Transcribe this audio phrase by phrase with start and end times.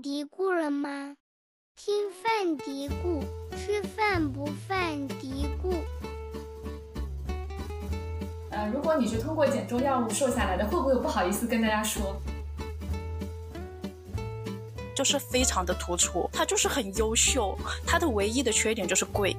[0.00, 1.16] 嘀咕了吗？
[1.74, 3.22] 听饭嘀咕，
[3.56, 5.74] 吃饭不犯嘀咕。
[8.50, 12.16] 呃，如果你是通过减重药物瘦下来的，会不会不好意思跟大家说？
[14.94, 17.56] 就是非常的突出，他就是很优秀，
[17.86, 19.36] 他的唯一的缺点就是贵。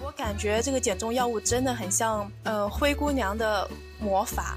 [0.00, 3.68] 我感觉这个减重药物真的很像，呃，灰姑娘的
[4.00, 4.56] 魔法。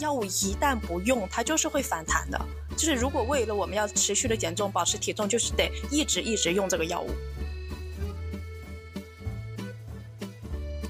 [0.00, 2.40] 药物一旦不用，它就是会反弹的。
[2.76, 7.10] 就是如果为了我们要持续的减重、保持体重，就是得一直一直用这个药物。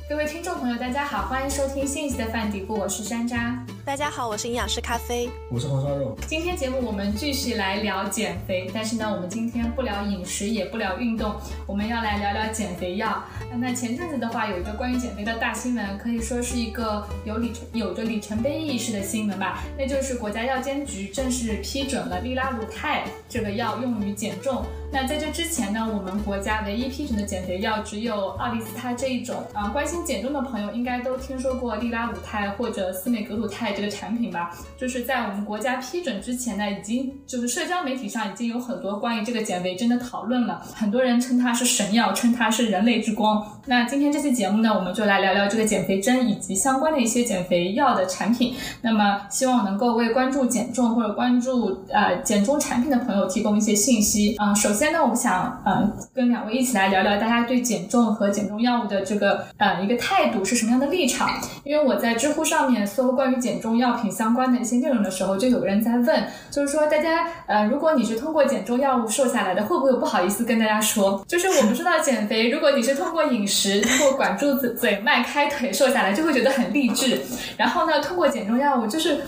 [0.09, 3.56] 各位听众朋友，大家好，欢迎收听新一期的饭嘀咕，我是山楂。
[3.84, 6.16] 大家好，我是营养师咖啡，我是红烧肉。
[6.27, 11.34] 今天节目我们继续来聊减肥，但是呢，我们今天不聊饮食，也不聊运动，
[11.66, 13.24] 我们要来聊聊减肥药。
[13.57, 24.65] 那前阵子的话，有一个关于减肥的大新闻，可以说是一个有里程有着里程碑意义式的新闻吧，那就是国家药监局正式批准了利拉鲁肽这个药用于减重。
[24.93, 29.69] 那在这之前呢，我们国家唯一批准的减肥药只有奥利司他这一种啊。
[29.69, 34.51] 关心减重的朋友应该都听说过利拉鲁肽或者司美格鲁肽这个产品吧？
[34.77, 40.60] 就是在我们国家批准之前呢，已经就是社交媒体上已经有很多关于这个减肥针的讨论了。
[40.74, 43.47] 很多人称它是神药，称它是人类之光。
[43.66, 48.57] 那今天这期节目呢，我们就来聊聊这个减肥针以及相关的一些减肥药的产品。
[48.82, 54.52] 那么希望能够为关注减重或者关注呃减重产品的朋友提供一些信息啊。
[54.52, 61.28] 首先先呢，我们想嗯跟两位一起来聊聊大家对减重和减重药物的这个呃一个态度是什么样的立场。
[61.64, 71.22] 因为我在知乎上面搜关于减重药品相关的一些内容的时候，就有人在问，就是说大家呃如果你是通过减重药物瘦下来的，会不会不好意思跟大家说？
[71.28, 77.20] 就是我们说到减肥，如果你是通过饮食通过管住嘴迈开腿瘦下来，就会觉得很励志。
[77.58, 79.20] 然后呢，通过减重药物就是。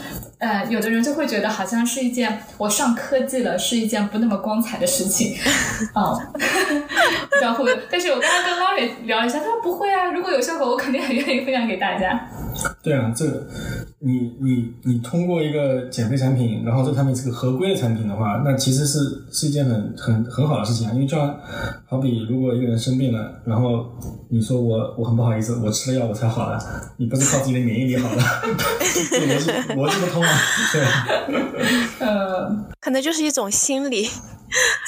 [0.43, 5.39] 呃，有的人就会觉得好像是一件我上科技了，是一件不那么光彩的事情，
[5.95, 7.79] 哦，不知道会。
[7.89, 12.29] 但是我刚刚跟 Laurie 聊一下，他说不会啊，如果有效果，我肯定很愿意分享给大家。
[12.83, 13.25] 对啊，这
[14.01, 18.99] 你你你通过一个减肥产品，然后这个产品是个合规的产品的话，那其实是
[19.31, 20.93] 是一件很很很好的事情啊。
[20.93, 21.39] 因为这样，
[21.87, 23.87] 好比如果一个人生病了，然后
[24.29, 26.59] 你说我我很不好意思，我吃了药我才好的，
[26.97, 30.39] 你不是靠自己的免疫力好的，逻辑逻辑不通啊，
[30.73, 34.09] 对，呃，可能就是一种心理，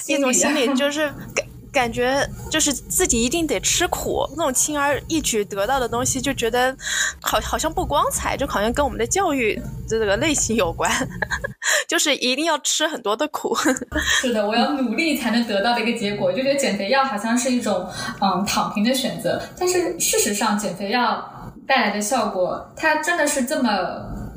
[0.09, 1.13] 一种心理就是
[1.75, 1.95] 感。
[1.95, 6.77] 觉就是自己一定得吃苦，那种轻而易举得到的东西，就觉得
[7.23, 9.57] 好好像不光彩，就好像跟我们的教育
[9.89, 10.91] 这个类型有关，
[11.87, 13.55] 就是一定要吃很多的苦。
[14.21, 17.89] 是的，我要努力才能得到的一个结果，就觉得减肥药好像是一种
[18.21, 23.71] 嗯躺平的选择，但是事实上减肥药带来的效果，它真的是这么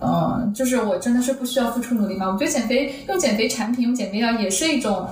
[0.02, 2.28] 嗯，就是我真的是不需要付出努力吗？
[2.28, 5.08] 我觉得减肥用减肥产品用减肥药也是一种。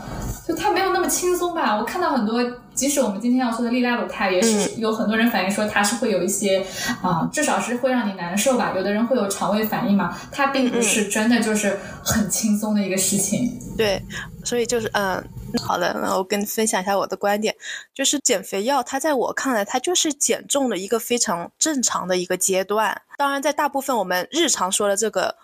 [0.47, 1.75] 就它没有那么轻松吧？
[1.75, 2.40] 我看到很多，
[2.75, 6.63] 即使我们今天要说的利拉鲁肽，也是有很多人反映说它是会有一些
[7.01, 8.73] 啊，至少是会让你难受吧。
[8.75, 13.59] 有的人会有肠胃反应嘛，它并不是真的就是很轻松的一个事情。
[13.75, 14.00] 对，
[14.44, 15.23] 所以就是嗯，
[15.57, 17.55] 好的，那我跟你分享一下我的观点，
[17.93, 23.01] 就是减肥药它在我看来，它就是减重的一个非常正常的一个阶段。
[23.17, 25.35] 当然，在大部分我们日常说的这个。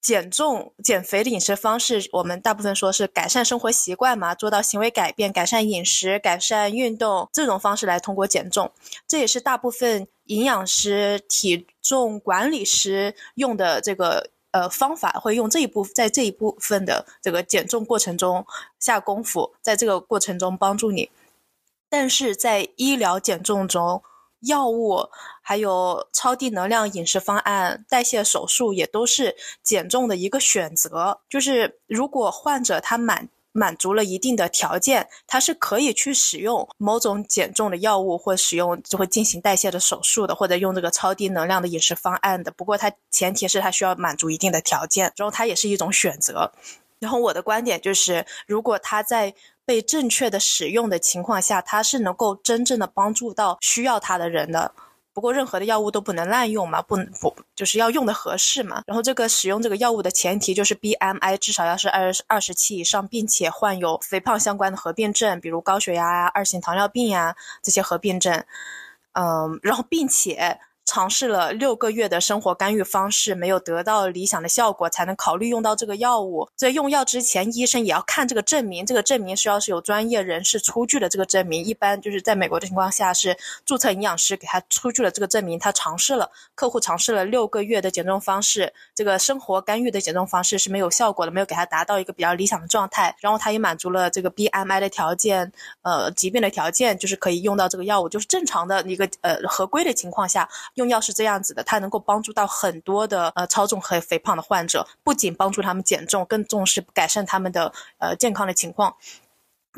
[0.00, 8.72] 减重、减肥的饮食方式，我们大部分说是改善生活习惯嘛，做到行为改变，改善饮食、改善运动这种方式来通过减重，
[9.08, 18.46] 这也是大部分营养师、体重管理师用的这个呃方法，会用这一部在这一部分的这个减重过程中
[18.78, 21.10] 下功夫，在这个过程中帮助你。
[21.88, 24.02] 但是在医疗减重中，
[24.40, 25.08] 药物，
[25.42, 31.20] 还有超低能量饮食方案、代谢手术也都是减重的一个选择。
[31.28, 42.50] 就是如果患者他满满足了一定的条件，他是可以去使用某种减重的药物，或使用就会进行代谢的手术的，或者用这个超低能量的饮食方案的。
[42.50, 46.52] 不过他前提是他需要满足一定的条件，然后它也是一种选择。
[46.98, 49.32] 然后我的观点就是，如果他在
[49.64, 54.72] 被正确的使用的情况下，它是能够真正的帮助到需要它的人的。
[55.18, 58.84] 不过任何的药物都不能滥用嘛，不能不就是要用的合适嘛。
[58.86, 68.44] 然后这个使用这个药物的前提就是 BMI 至少要是二二十七以上，并且患有肥胖相关的合并症，比如高血压呀、二型糖尿病呀这些合并症。
[69.14, 70.60] 嗯，然后并且。
[70.88, 76.48] 尝试了六个月的生活干预方式，没有得到理想的效果，才能考虑用到这个药物。
[76.56, 81.62] 在用药之前，医生也要看这个证明，这个证明需要是有专业人士出具的这个证明。
[81.62, 83.36] 一般就是在美国的情况下，是
[83.66, 93.14] 注册营养师给他出具了这个证明，他尝试了客户尝试了六个月的减重方式，这个生活干预的减重方式是没有效果的，没有给他达到一个比较理想的状态。
[93.20, 95.52] 然后他也满足了这个 BMI 的条件，
[95.82, 100.48] 呃，疾病的条件，就是可以用到这个药物，就是正常的一个呃合规的情况下。
[100.78, 108.94] 用药是这样子的，它能够帮助到很多的呃超重和肥胖的患者，不仅帮助他们减重，更重视改善他们的呃健康的情况。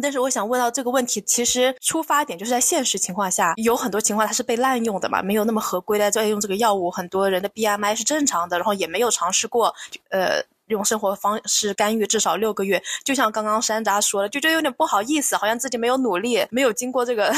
[0.03, 9.75] 但是我想问到这个问题，其实出发点就是在现实情况下，有很多情况它是被滥用的嘛，没有那么合规的在用这个药物，很多人的 BMI 是正常的，然后也没有尝试过
[10.11, 10.43] 呃。
[10.75, 17.33] 种生活方式干预至少六个月，就像刚刚山楂说的，就觉得有点不好意思，好像自己没有努力，没有经过这个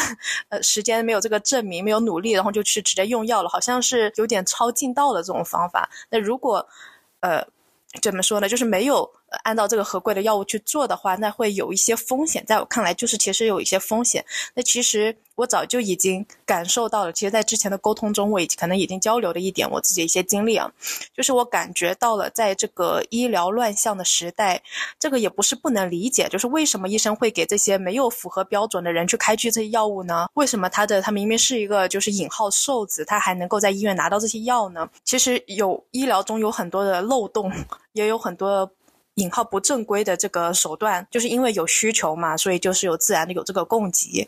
[0.48, 5.88] 呃时间，没有这个证明，没有努力，然后就去直接用药了，好像是有点抄近道的这种方法。
[6.10, 6.66] 那如果
[7.20, 7.46] 呃
[8.00, 8.48] 怎么说呢？
[8.48, 9.10] 就是没有。
[9.44, 12.44] 按照这个合规的药物去做的话，那会有一些风险。
[12.46, 14.24] 在我看来，就是其实有一些风险。
[14.54, 17.12] 那其实我早就已经感受到了。
[17.12, 20.70] 其实，在之前的沟通中，我已经可能已经交流了一点我自己一些经历啊，
[21.16, 24.62] 就是我感觉到了，在这个医疗乱象的时代，
[24.98, 26.28] 这个也不是不能理解。
[26.28, 30.28] 就是为什么医生会给这些没有符合标准的人去开具这些药物呢？
[30.34, 34.88] 为什么他的他明明是一个就是引号瘦子，他还能够在医院拿到这些药呢？
[35.04, 37.50] 其实有医疗中有很多的漏洞，
[37.92, 38.70] 也有很多。
[39.14, 44.26] 引号不正规的这个手段，就是因为有需求嘛，所以就是有自然的有这个供给。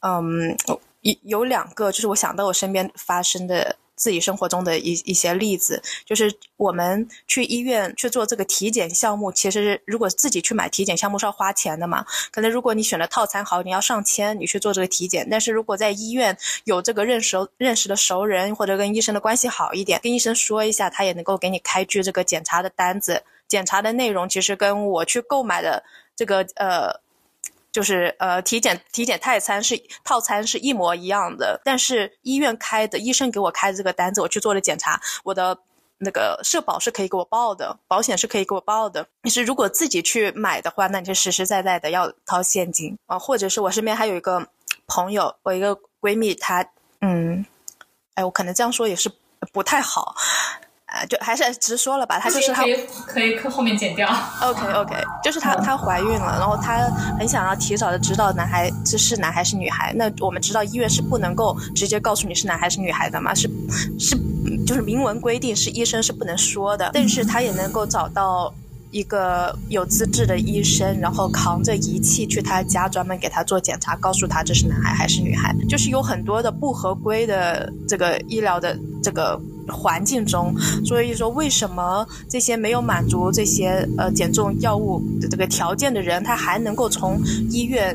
[0.00, 0.80] 嗯，有
[1.22, 12.04] 有两个，就是我想到我身边发生的自己生活中的一一些例子，就是我们去医院去做这个体检项目，其实如果自己去买体检项目是要花钱的嘛。
[12.30, 15.26] 可能如果你选的套餐好，你要上千，你去做这个体检。
[15.30, 23.22] 但是如果在医院有这个认识认识的熟人，或者跟医生的关系好一点，跟医生说一下，他也能够给你开具这个检查的单子。
[23.48, 25.82] 检查的内容其实跟我去购买的
[26.16, 26.92] 这个呃，
[27.76, 35.58] 就是呃体检体检套餐是套餐是一模一样的，但是医院开的医生给我开的这个单子，我去做了检查，我的
[35.98, 39.06] 那个社保是可以给我报的，保险是可以给我报的。
[39.24, 44.48] 你是如果自己去买的话，那你是实实在在的要掏现金啊，或者是我身边还有一个
[44.86, 46.66] 朋友，我一个闺蜜，她
[47.02, 47.44] 嗯，
[48.14, 49.12] 哎，我可能这样说也是
[49.52, 50.16] 不太好。
[50.96, 52.76] 啊，就还是直说了吧，她就是她可以
[53.06, 54.08] 可以后面剪掉。
[54.42, 56.88] OK OK， 就是她她怀孕了，然后她
[57.18, 59.92] 很想要提早的知道男孩子是男孩是女孩。
[59.94, 63.48] 那我们知道医院是不能够直接告诉你是男孩是女孩的嘛，是
[63.98, 64.16] 是
[64.66, 68.52] 就是明文规定是医生是不能说的，但是她也能够找到。
[68.96, 75.54] 一个有资质的医生，然后扛着仪器去他家，专门给他做检查，告诉他这是男孩还是女孩。
[75.68, 79.38] 就是有很多的不合规的这个医疗的这个
[79.68, 87.20] 环境中，所以说为什么这些没有满足这些呃减重药物的这个条件的人，他还能够从
[87.50, 87.94] 医院？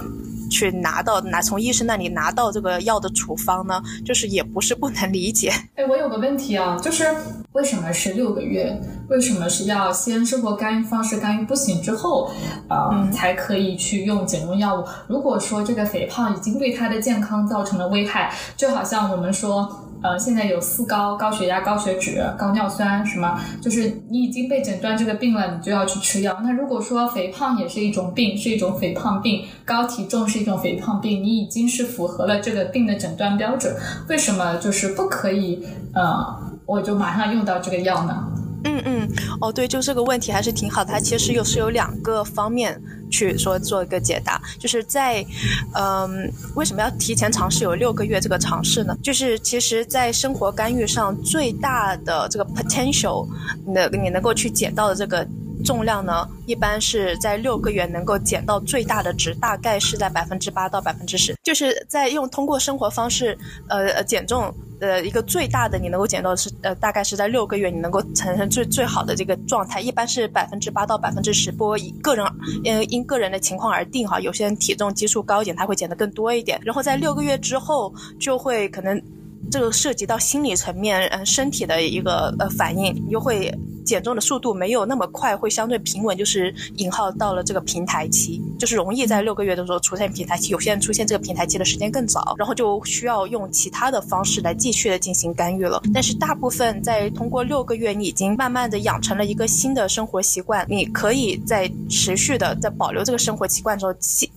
[0.51, 5.49] 去拿到拿从医生那里拿到这个药的处方呢，就是也不是不能理解。
[5.75, 7.05] 哎，我有个问题啊，就是
[7.53, 8.77] 为什么是六个月？
[9.07, 12.29] 为什么是要先生活干预方式干预不行之后，
[12.67, 14.85] 呃，才可以去用减重药物？
[15.07, 19.87] 如果说这个肥胖已经对他的健康造成了危害，就好像我们说。
[20.01, 23.39] 呃，现在有四高：高血压、高血脂、高尿酸，什么？
[23.61, 26.39] 就是你已经被诊断这个病了，你就要去吃药。
[26.43, 33.75] 那如果说肥胖也是一种病，是一种肥胖病；高体重是一种肥胖病，你已经是符合了这个病的诊断标准，
[34.09, 35.63] 为什么就是不可以？
[35.93, 38.27] 呃，我就马上用到这个药呢？
[38.63, 39.09] 嗯嗯，
[39.39, 40.91] 哦对，就这个问题还是挺好的。
[40.91, 45.25] 它其实又是有两个方面去说做一个解答，就是在，
[45.73, 48.95] 嗯，为什么要提前尝试有六个月这个尝试呢？
[49.01, 53.27] 就是其实，在生活干预上最大的这个 potential，
[53.65, 55.27] 那你能够去减到的这个
[55.65, 63.37] 重量呢，一般是在六个月能够减到最大的值，大概是在百分之八到百分之十，就是在用通过生活方式，
[63.69, 64.53] 呃呃，减重。
[64.81, 72.25] 呃，一个最大的你能够减到是呃，大概是在六个月你能够产生最最好的这个状态，一般是百分之八到百分之十，不过以个人
[72.65, 78.99] 呃因个人的情况而定哈，有些人体重基数高一点，他会减得更多一点，然后在六个月之后就会可能
[79.49, 83.51] 这个涉及到心理层面，嗯，身体的一个呃反应，又会。
[83.83, 90.49] 减重的速度没有那么快，会相对平稳，就是引号到了这个平台期，就是容易在六个月的时候出现平台期。
[90.49, 95.81] 有些人出现这个平台期的时间更早，然后就需要用其他的方式来继续的进行干预了。
[95.91, 104.29] 但是大部分在通过六个月，你已经慢慢的养成了一个新的生活习惯，你可以在持续的在保留这个生活习惯之后，继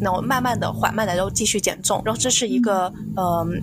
[0.00, 3.62] 然后慢慢的缓慢的然后继续减重，然后这是一个嗯。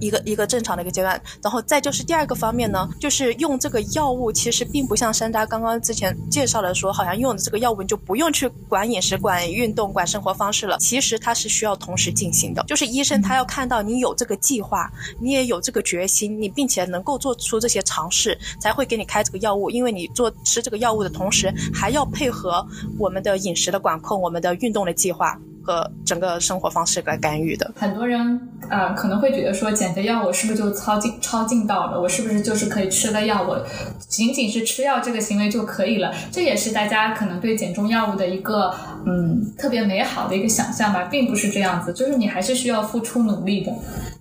[0.00, 10.78] 一个一个正常的一个阶段，然后再就是第二个方面呢，就是用这个药物，其实并不像山楂刚刚之前介绍的说，好像用的这个药物你就不用去管饮食、管运动、管生活方式了。
[10.78, 14.90] 其实它是需要同时进行的，就是医生他要看到你有这个计划，
[15.20, 19.70] 你也有这个决心，你并且能够做出这些尝试，才会给你开这个药物。
[19.70, 22.66] 因为你做吃这个药物的同时，还要配合
[22.98, 25.38] 我们的饮食的管控、我们的运动的计划。
[25.68, 32.00] 和整个生活方式来干预的，很多人呃可能会觉得说减肥药我是不是就超进超进道了？
[32.00, 33.62] 我是不是就是可以吃了药，我
[33.98, 36.10] 仅仅是吃药这个行为就可以了？
[36.32, 38.72] 这也是大家可能对减重药物的一个
[39.04, 43.70] 嗯特别美好的一个想象吧，并不是这样子，就是你还是需要付出努力的，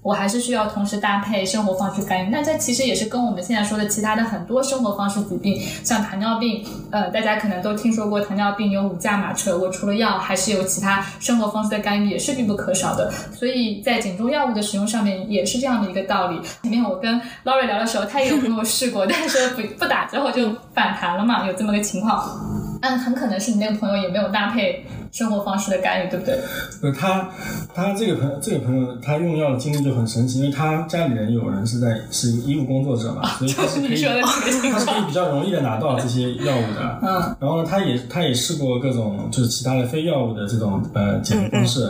[0.07, 2.29] 我还是需要同时搭配生活方式干预。
[2.29, 16.39] 那这其实也是跟我们现在说的其他的很多生活方式疾病，像糖尿病，呃大家可能都听说过糖尿病有五驾马车，我除了药还是有其他生活方式的干预也是必不可少的，所以在减重药物的使用上面也是这样的一个道理。
[16.61, 22.66] 前面我跟 Lori 聊的时候，他也有跟我试过，但是不不打之后就反弹了嘛，有这么个情况。
[22.81, 26.37] 但很可能是你那个朋友也没有搭配生活方式的干预，对不对？
[26.81, 27.29] 不，他
[27.73, 36.99] 他这个朋友这个朋友他用药的经历就很神奇，因为他家里人有人是在是医务工作者嘛，所以他是可以 他是可以比较容易的拿到这些药物的。
[37.01, 37.35] 嗯。
[37.39, 41.81] 然后呢，他也他也试过各种就是其他的非药物的这种呃减肥方式，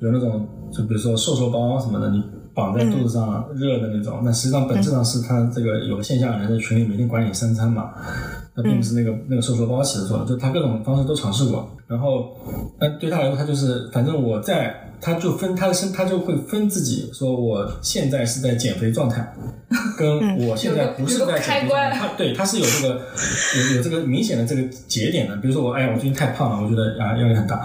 [0.00, 2.22] 有那种就比如说瘦瘦包什么的，你
[2.54, 7.90] 绑在肚子上热的那种，那实际上本质上是他这个有线下人在群里每天管理三餐嘛。
[8.56, 12.34] 他并不是那个那个瘦瘦包起的作用，就他各种方式都尝试过，然后，
[12.80, 19.30] 那对他来说，他就是反正我在，他就分他的身，他就会分自己说我现在是在减肥状态，
[19.98, 22.94] 跟我现在不是在减肥状态，他对他是有这个
[23.58, 27.56] 有有这个明显的这个节点的，比如说我哎我最近太胖了，我觉得啊压力很大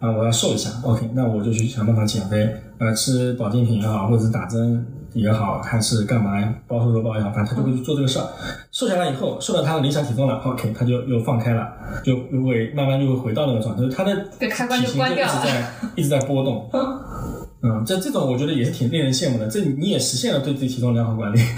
[0.00, 4.86] 啊我要瘦一下，OK，那我就去想办法减肥，呃吃保健品也好，或者是打针。
[5.18, 6.54] 也好，还是干嘛呀？
[6.66, 8.26] 包瘦肉包也好，反正他就会去做这个事儿。
[8.70, 11.68] 瘦下来以后，瘦到他的理想体重了，OK，他就又放开了，
[12.04, 13.82] 就又会慢慢就会回到那个状态。
[13.94, 16.70] 他的体型就一直在一直在波动。
[17.60, 19.48] 嗯，这这种我觉得也是挺令人羡慕的。
[19.48, 21.38] 这你也实现了对自己体重良好管理。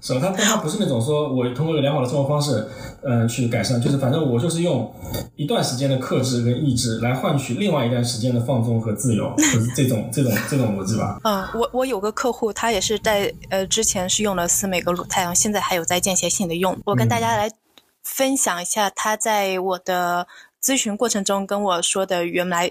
[0.00, 0.20] 是吧？
[0.20, 2.66] 他但他不是那种说我通过良好的生活方式，
[3.02, 4.92] 嗯，去改善，就是反正我就是用
[5.36, 11.18] 一段时间的克制跟抑制来换取另外一段时间的放纵和自由，就是这种这种这种逻辑吧。
[11.24, 16.76] 嗯，我我有个客户，他也是在呃之前是用了司美格鲁肽，现在还有在间歇性的用。
[16.84, 17.50] 我跟大家来
[18.04, 20.26] 分享一下他在我的
[20.62, 22.70] 咨询过程中跟我说的原来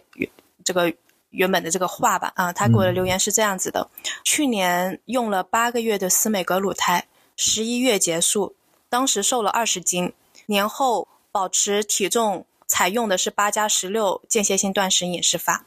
[0.63, 0.91] 这个
[1.29, 2.31] 原本的这个话吧。
[2.35, 3.89] 啊，他给我的留言是这样子的：
[4.23, 7.07] 去年用了八个月的司美格鲁肽。
[7.39, 8.55] 十一月结束，
[8.89, 10.11] 当时瘦了二十斤，
[10.47, 15.63] 年后保持体重，采用的是八加十六间歇性断食饮食法，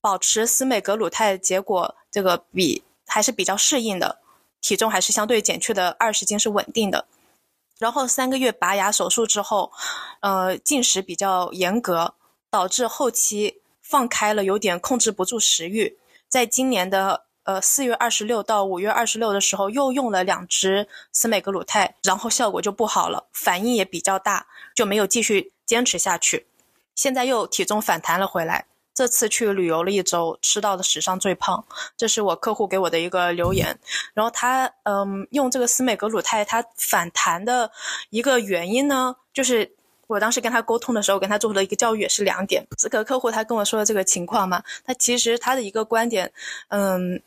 [0.00, 4.18] 保持司美格鲁肽，结果这个比还是比较适应的，
[4.62, 7.04] 体重还是相对减去的二十斤是稳定的。
[7.78, 9.70] 然后三个月拔牙手术之后，
[10.20, 12.14] 呃，进食比较严格，
[12.50, 15.96] 导致后期放开了，有点控制不住食欲，
[16.28, 17.24] 在今年的。
[17.44, 26.46] 呃，四月二十六到五月二十六的时候，又用了两支司美格鲁肽，然后效果就不好了，反应也比较大，就没有继续坚持下去。
[26.94, 31.64] 现在又体重反弹了回来，这次去旅游了一周，吃到的史上最胖。
[31.96, 33.80] 这是我客户给我的一个留言。
[34.12, 37.72] 然后他嗯，用这个司美格鲁肽，它反弹的
[38.10, 39.77] 一个原因呢，就是。
[40.08, 42.66] 我当时跟他沟通的时候，跟他做了一个教育，也是两点。
[42.76, 46.28] 这个客户他跟我说的这个情况嘛，他其实他的一个观点，
[46.68, 47.22] 嗯，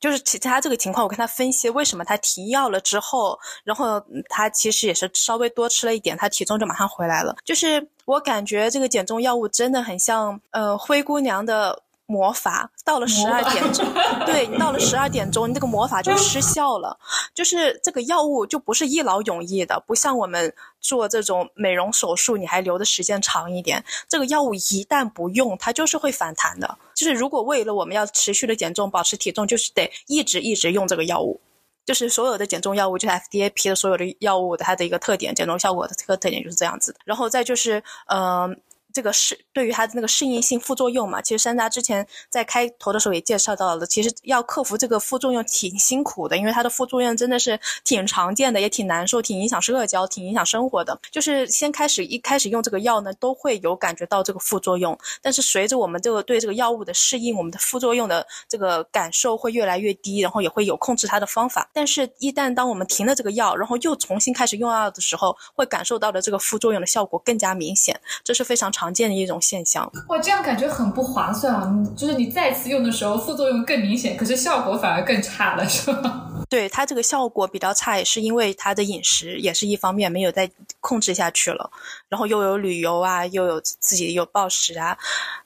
[0.00, 7.36] 就是其他这个情况，我跟他分析为什么他停药了之后，然后他其实也是稍微多吃了一点，他体重就马上回来了。
[7.44, 11.82] 就是我感觉这个减重药物真的很像，呃，灰姑娘的。
[12.12, 13.86] 魔法到了十二点钟，
[14.26, 16.98] 对你到了十二点钟，你这个魔法就失效了。
[17.32, 23.82] 就是这个药物就不是一劳永逸的，不像我们做这种美容手术，你还留的时间长一点。
[24.06, 26.76] 这个药物一旦不用，它就是会反弹的。
[26.94, 31.40] 就是如果为了我们要持续的减重、保持体重，就是得一直一直用这个药物。
[31.86, 36.98] 就是所有的减重药物，就是 FDA 批的所有的药物的它的一个特点，减重效果的这个特点就是这样子的。
[37.06, 38.60] 然后再就是，嗯。
[38.92, 50.98] 这个适对于它的那个适应性副作用嘛，其实山楂之前在开头的时候也介绍到了，其实要克服这个副作用挺辛苦的，因为它的副作用真的是挺常见的，也挺难受，挺影响社交，挺影响生活的。
[51.10, 61.68] 就是先开始一开始用这个药呢，都会有感觉到这个副作用，但是随着我们这个对这个药物的适应，我们的副作用的这个感受会越来越低，然后也会有控制它的方法。
[61.72, 68.81] 但是，一旦当我们停了这个药，然后又重新开始用药的时候，会感受到的这个副作用的效果更加明显，这是非常常。
[68.82, 69.88] 常见的一种现象。
[70.08, 71.72] 哇，这样感觉很不划算啊！
[71.96, 76.28] 就是你再次用的时候，副作用更明显，可是效果反而更差了，是吧？
[76.50, 81.70] 对它这个效果比较差，也是因为它的饮食也是一方面没有再控制下去了，
[82.08, 84.98] 然后又有旅游啊，又有自己有暴食啊，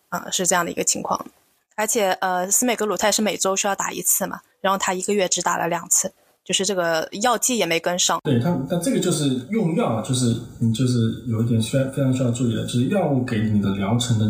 [0.08, 1.26] 啊，是这样的一个情况。
[1.74, 6.10] 而且呃，司美格鲁肽是每周需要打一次嘛，然后他一个月只打了两次。
[6.46, 14.26] 就是这个药剂也没跟上，对它，但这个就是用药，就是你就是有一点需要非常需要注意的，就是药物给你的疗程的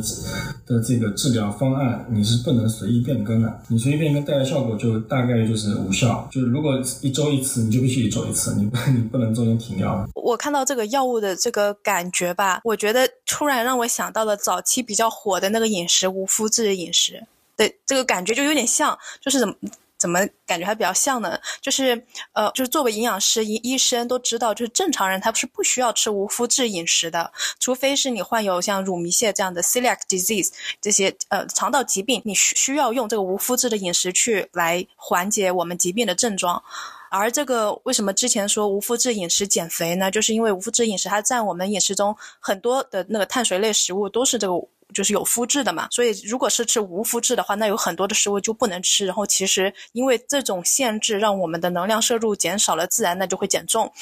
[0.65, 3.61] 的这个治疗方案，你是不能随意变更的。
[3.69, 6.27] 你随意变更带来效果就大概就是无效。
[6.33, 10.09] 就是如果一周一次，你就必须一周一次，你不 你不能中间停药。
[10.15, 17.23] 我看到这个药物的这个感觉吧，我觉得突然让我想到了早期比较火的那个饮食无麸质饮食，
[17.59, 19.55] 对这个感觉就有点像，就是怎么。
[19.99, 21.39] 怎么感觉还比较像呢？
[21.61, 30.51] 就是呃，就是作为营养师、医医生都知道，就是正常人他是不需要吃无麸质饮食的，除非是你患有像乳糜泻这样的 celiac disease
[30.81, 36.63] 这些呃肠道疾病，你需需要用这个无麸质的饮食去来缓解我们疾病的症状。
[37.09, 40.11] 而这个为什么之前说无麸质饮食减肥呢？
[40.11, 44.55] 就是因为无麸质饮食它占我们饮食中很多的那个碳水类食物都是这个。
[44.95, 49.05] 就是有肤质的嘛，所以如果是吃无肤质的话，那有很多的食物就不能吃。
[49.05, 53.93] 然后其实因为这种限制，让我们的能量摄入减少了，自然那就会减重。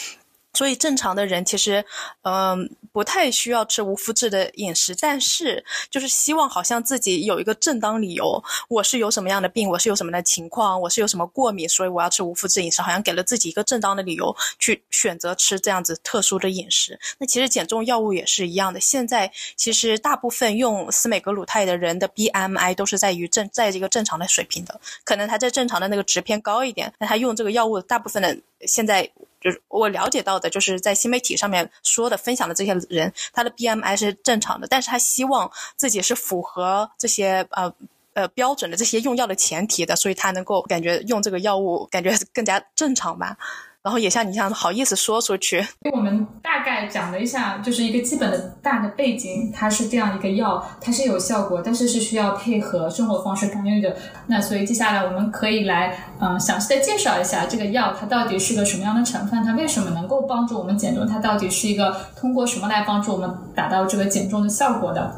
[0.54, 1.84] 所以正常的人其实，
[2.23, 16.99] 嗯，不太需要吃无麸质的饮食，但是就是希望好像自己有一个正当理由，我是有什么样的病，我是有什么的情况，我是有什么过敏，所以我要吃无麸质饮食，好像给了自己一个正当的理由去选择吃这样子特殊的饮食。
[17.18, 29.11] 那其实减重药物也是一样的，现在其实大部分用司美格鲁肽的人的 BMI 都是在于正在一个正常的水平的，可能他在正常的那个值偏高一点，那他用这个药物，大部分的现在。
[29.44, 37.70] 就是我了解到的，就是在新媒体上面说的、分享的这些人，他的 BMI 是正常的，但是他希望自己是符合这些呃
[38.14, 43.36] 呃标准的这些用药的前提的，所以他能够感觉用这个药物感觉更加正常吧。
[43.85, 45.62] 然后也像你这样好意思说出去，
[45.93, 53.95] 我们大概讲了一下，就是一个基本的大的背景，它是这样一个药，它是有效果，但是是需要配合生活方式干预的。
[54.26, 65.14] 那所以接下来我们可以来嗯详细的介绍一下这个药，它到底是个什么样的成分，它为什么能够帮助我们减重，它到底是一个通过什么来帮助我们达到这个减重的效果的。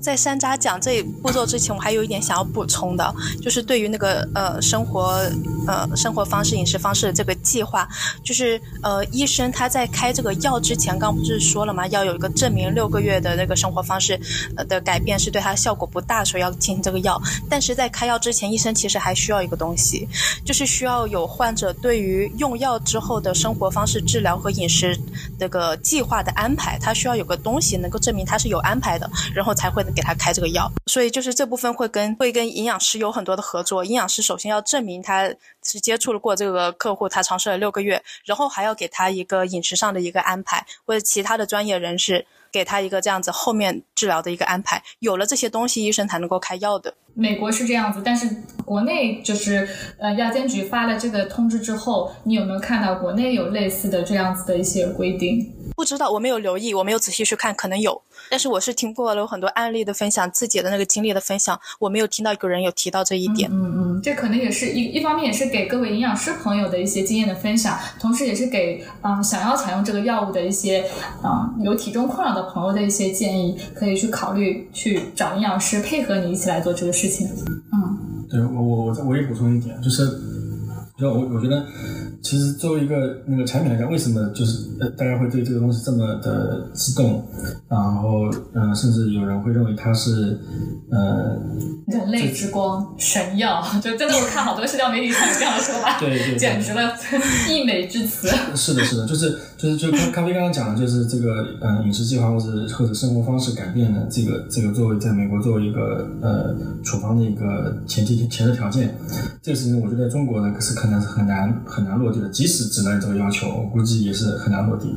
[0.00, 5.20] 在山楂讲这步骤之前，我还有一点想要补充的，就是对于那个呃生活
[5.66, 7.88] 呃生活方式、饮食方式这个计划，
[8.22, 11.86] 就是呃医生他在开这个药之前，刚不是说了吗？
[11.88, 14.20] 要有一个证明六个月的那个生活方式
[14.56, 17.20] 呃的改变是对他效果不大，所以要进行这个药。
[17.50, 20.08] 但是在开药之前，医生其实还需要一个东西，
[20.44, 24.96] 就是需要有患者对于用药之后的生活方式、治疗和饮食
[25.40, 29.78] 这个计划的安排，他需要有个东西能够证明他是有安排的，然后才会。
[29.94, 33.84] 给他开这个药，所以就是这部分会跟会跟营养师有很多的合作。
[33.84, 44.82] 营养师首先要证明他是接触了过这个客户，他尝试了六个月，然后还要给他一个饮食上的一个安排，或者其他的专业人士给他一个这样子后面治疗的一个安排。
[45.00, 46.94] 有了这些东西，医生才能够开药的。
[47.14, 48.28] 美国是这样子，但是
[48.64, 49.68] 国内就是
[49.98, 55.52] 呃药监局发了这个通知之后，你有没有看到国内有类似的这样子的一些规定？
[55.76, 58.00] 不知道，我没有留意，我没有仔细去看，可能有。
[58.30, 63.48] 但是我是听过了有很多案例的分享，自己的那个经历的分享，我没有听到有人有提到这一点。
[63.50, 70.84] 嗯嗯，这可能也是一一方面，也是给各位营养师朋友的一些经验的分享，同时也是给嗯想要采用这个药物的一些
[71.24, 77.07] 嗯有体重困扰的朋友的一些建议，可以去考虑去找营养师配合你一起来做这个事情。
[77.72, 80.06] 嗯，对我我我我也补充一点，就是
[80.98, 81.64] 就我我觉得。
[82.20, 87.24] 其实作为一个那个产品来讲，为什么就是呃大家会对这个东西这么的激动？
[87.68, 90.38] 然后嗯，甚至有人会认为它是
[90.90, 91.38] 呃
[91.86, 96.92] 人类之光神药，就真的我看好多社交媒体上这样的说法，对对，简直了
[97.48, 98.28] 溢美之词。
[98.56, 108.94] 是的，是的，就是就是就咖咖啡刚刚讲的就是这个呃饮食计划或者或者生活方式改变的这个这个作为在美国作为一个呃处方的一个前提前的条件，
[109.42, 112.12] 这个事情我觉得在中国呢是可能是很难很难落。
[112.12, 114.94] 地的，即使只能这个要求，我估计也是很难落地。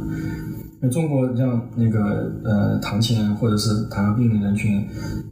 [0.82, 4.84] 因为中国像那个呃糖前或者是糖尿病人群，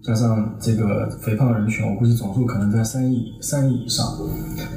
[0.03, 4.05] 加上这个肥胖人群，我估计总数可能在三亿三亿以上。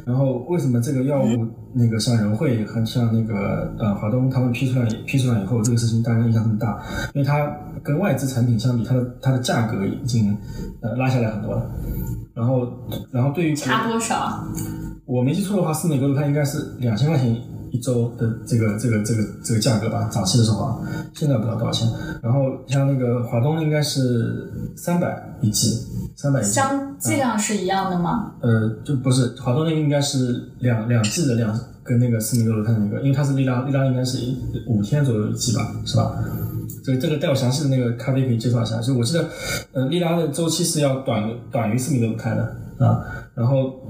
[0.06, 6.82] 然后为什么这个药物那个像仁惠和像那个呃华东他们批出来批出来以后，这个事情大家印象这么大？
[7.14, 10.34] 因为它跟外资产品相比，它的它的价格已经
[10.80, 11.70] 呃拉下来很多了。
[12.34, 12.66] 然后
[13.10, 14.42] 然后对于差多少？
[15.04, 17.36] 我没记错的话，四美格鲁肽应该是两千块钱
[17.72, 20.78] 一周的这个这个这个这个价格吧，早期的时候啊，
[21.14, 21.88] 现在不知道多少钱。
[22.22, 25.80] 然后像那个华东应该是三百一剂，
[26.14, 26.50] 三百一剂。
[26.50, 28.34] 相剂量是一样的吗？
[28.42, 34.36] 呃，就不是华东那个应该是两两剂的量，跟那个斯米格鲁肽那个，因为它是利拉，利拉应该是一
[34.68, 36.12] 五天左右一剂吧，是吧？
[36.84, 38.78] 这个这个带有详细的那个咖啡可以介绍一下。
[38.80, 39.24] 就我记得，
[39.72, 42.42] 呃，利拉的周期是要短短于四米格鲁肽的
[42.84, 43.00] 啊。
[43.34, 43.80] 然后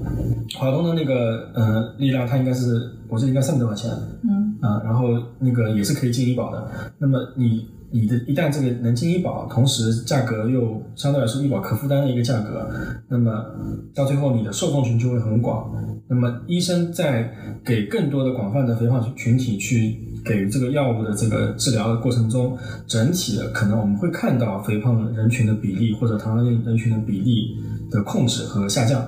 [0.55, 3.91] 华东的那个呃力量，它应该是我记得应该三百多块钱，
[4.23, 5.07] 嗯啊，然后
[5.39, 6.65] 那个也是可以进医保的。
[6.97, 12.69] 那么你你的一旦这个能进医保，同时价格又相对来说医保可负担的一个价格，
[13.09, 13.45] 那么
[13.93, 15.71] 到最后你的受众群就会很广。
[16.07, 17.33] 那么医生在
[17.65, 27.57] 给更多的广泛的肥胖群体去给予这个药物的这个治疗的过程中，整体的可能我们会看到肥胖人群的比例或者糖尿病人群的比例
[27.93, 29.07] 的控制和下降。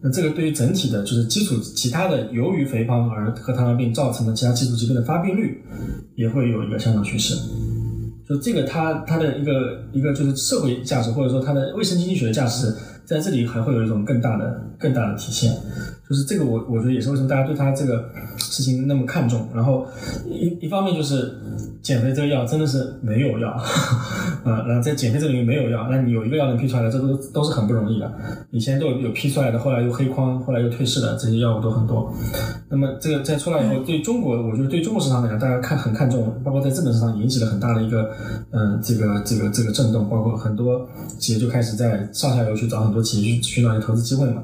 [0.00, 5.64] 那这个对于整体的，就是基础其他的由于肥胖而和糖尿病造成的其他基础疾病的发病率，
[6.16, 7.34] 也会有一个上涨趋势。
[8.28, 12.72] 就这个它它的一个一个就是社会价值，或者说它的卫生经济学的价值，
[13.12, 15.52] 在这里还会有一种更大的更大的体现。
[16.08, 18.04] 就是这个我我觉得也是为什么大家对它这个
[18.36, 19.48] 事情那么看重。
[19.54, 19.86] 然后
[20.26, 21.38] 一一方面就是
[21.80, 23.50] 减肥这个药真的是没有药
[24.44, 28.12] 啊，然后在减肥这里面没有药，那你有一个药能批出来，这都都是很不容易的。
[28.50, 32.12] 以前都有有批出来的，后来又黑框，后来又退市的这些药物都很多。
[32.68, 38.10] 那么这个在出来以后，对中国，我觉得对中国市场来讲，大家看很看重，包括在资本市场引起了很大的一个
[38.50, 40.86] 嗯、这个这个这个震动，包括很多
[41.18, 44.42] 企业就开始在上下游去找很多去寻找一些投资机会嘛。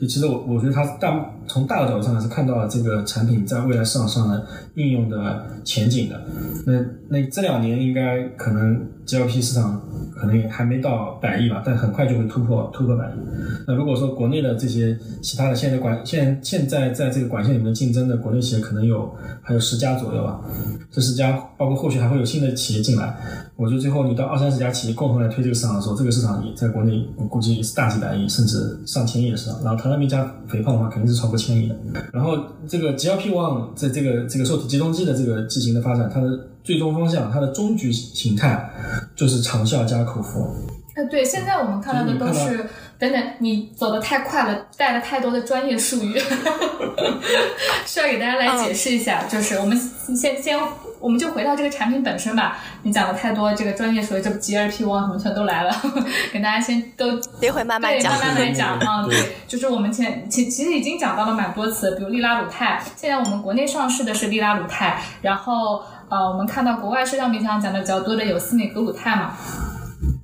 [0.00, 1.10] 就其实我我觉得它大
[1.48, 6.20] 从大的角度上是看到了这个产品在未来市场上的应用的前景的。
[6.66, 6.74] 那
[7.08, 9.80] 那这两年应该可能 GLP 市场
[10.14, 13.12] 可能也还没到百亿吧，但很快就会突破突破百亿。
[13.66, 19.10] 那如果说国内的这些其他的现在管现现在在这个管线里面竞争的国内企业可能有
[19.42, 20.40] 还有十家左右吧，
[20.90, 23.16] 这十家包括后续还会有新的企业进来。
[23.56, 29.58] 我觉得最后你到二三十家企业共同来推这个市场的时候，这个市场也在国内我估计是大几百亿甚至上千亿的市场。
[29.62, 31.76] 然后糖尿病加肥胖的话，肯定是超过千亿的。
[32.12, 32.36] 然后
[32.68, 36.28] 这个 GLP-1 在这个这个受体激动剂的这个剂型的发展，它的
[36.64, 38.68] 最终方向，它的终局形态
[39.14, 40.54] 就是长效加口服。
[40.96, 42.66] 呃，对，现在我们看到的都是是，
[42.98, 46.18] 等等，你走的太快了，带了太多的专业术语，
[47.86, 49.22] 需要给大家来解释一下。
[49.28, 49.78] 就是我们
[50.16, 50.58] 先先，
[51.00, 52.58] 我们就回到这个产品本身吧。
[52.82, 55.70] 你讲了太多这个专业术语，这 GLP one 什么全都来了，
[56.32, 58.28] 给大家先都得会慢慢对，讲慢。
[58.28, 58.78] 慢来讲。
[58.78, 59.04] 啊。
[59.04, 69.32] 对对，就是我们前其其实已经讲到了蛮多次，比如利拉鲁肽，现在我们国内上市的是利拉鲁肽，然后呃，我们看到国外社交媒体上讲的比较多的有司美格鲁肽嘛，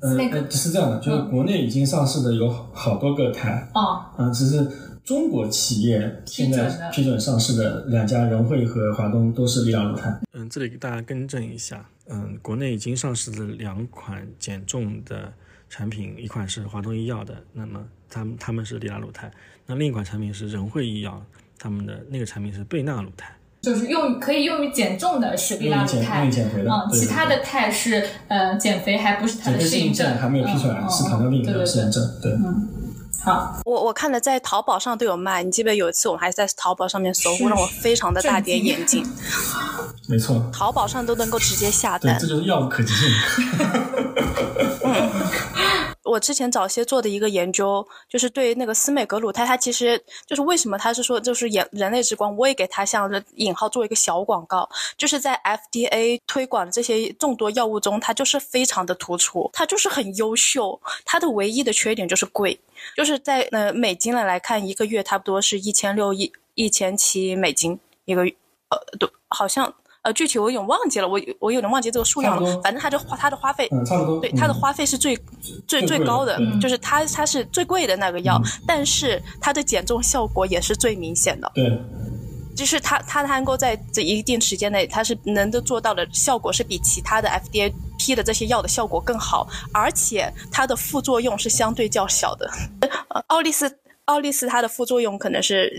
[0.00, 4.66] 呃那个呃，是这样的，就是国内已经上市的有好多个肽，哦，嗯，只是
[5.04, 10.18] 中国企业现在批准上市的两家仁惠和华东都是利拉鲁肽。
[10.32, 15.30] 嗯，这里给大家更正一下，嗯，国内已经上市的两款减重的
[15.68, 19.30] 产品，一款是华东医药的，那么他们他们是利拉鲁肽，
[19.66, 21.22] 那另一款产品是仁惠医药，
[21.58, 23.26] 他们的那个产品是贝纳鲁肽。
[23.60, 32.02] 就是用可以用于减重的是利拉鲁肽用于减用于减肥的嗯，其他的肽是呃减肥还不是它减肥适应的适应症还没有批出来，嗯是糖尿病的适应症。
[32.22, 32.32] 对，
[33.22, 39.06] 好，我我看了在淘宝上都有卖，你记不记得有一次我们还在淘宝上面搜，是让我非常的大跌眼镜，
[40.08, 42.18] 没错，淘宝上都能够直接下单，。
[42.18, 43.08] 对这就是药物可及性。
[46.04, 62.60] 我之前早些做的一个研究，就是对那个司美格鲁肽，它其实就是为什么它是说就是眼人类之光，我也给它像引号做一个小广告，就是在 FDA 推广这些众多药物中，它就是非常的突出，它就是很优秀，它的唯一的缺点就是贵，
[62.94, 68.36] 就是在呃美金来来看，一个月差不多是一千六一一千七美金一个月，
[68.68, 69.74] 呃，对，好像。
[70.04, 72.60] 呃，具体我有点忘记了，我我有点忘记这个数量了。
[72.60, 74.20] 反正它就花它的花费，嗯，差不多。
[74.20, 75.18] 对，它的嗯花费是最、
[75.66, 81.80] 最最高的，就是它它是最贵的那个药，但是它的减重效果也是最明显的，对，
[82.54, 92.50] 就是它它它能够在这一定时间内，它是能够做到的效果是比其他的 FDA 批的这些药的效果更好，而且它的副作用是相对较小的。
[93.08, 93.74] 呃奥利司。
[94.06, 95.72] 奥利司它的副作用可能是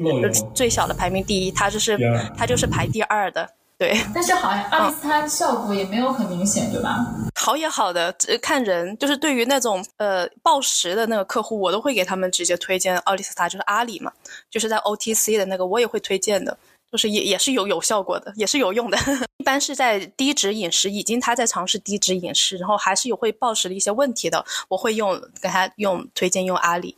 [0.56, 1.96] 最小的排名第一，它就是
[2.36, 3.96] 它就是排第二的，对。
[4.14, 7.06] 但是好像阿利斯它效果也没有很明显，对吧？
[7.36, 14.12] 好也好的，只看人，就是对于那种呃暴食的那个客户，我都会给他们直接推荐奥利司他，就是阿里嘛，
[14.50, 16.58] 就是在 OTC 的那个，我也会推荐的，
[16.92, 18.98] 就是也也是有有效果的，也是有用的。
[19.38, 26.96] 一般是在低脂饮食，已经他在尝试低脂饮食，然后还是有会暴食的一些问题的，我会用给他用推荐用阿里。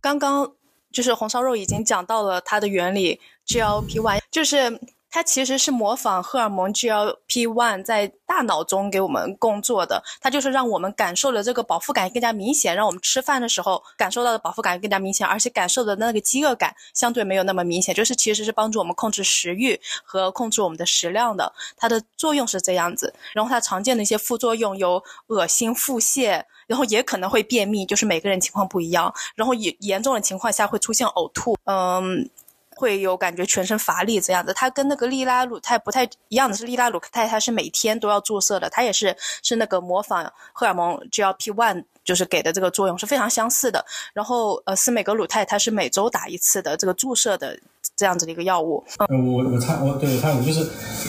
[0.00, 0.50] 刚刚
[0.92, 4.80] 就是红烧肉已经讲到了它的原理，GLP one 就是
[5.14, 23.14] 它其实是模仿荷尔蒙 GLP-1 在大脑中给我们工作的，它就是让我们感受的这个饱腹感更加明显，让我们吃饭的时候感受到的饱腹感更加明显，而且感受的那个饥饿感相对没有那么明显，就是其实是帮助我们控制食欲和控制我们的食量的，它的作用是这样子。
[23.32, 29.14] 然后它常见的一些副作用有恶心、腹泻，然后也可能会便秘，就是每个人情况不一样。
[29.36, 32.28] 然后严严重的情况下会出现呕吐，嗯。
[32.76, 43.84] 会有感觉全身乏力这样子，它跟那个利拉鲁肽不太一样的是，利拉鲁肽它是每天都要注射的，它也是是那个模仿荷尔蒙 GLP-1 就是给的这个作用是非常相似的。
[44.12, 47.58] 然后呃，司美格鲁肽它是每周打一次的这个注射的。
[47.96, 50.66] 这样子的一个药物，呃，我我插我对我插一就是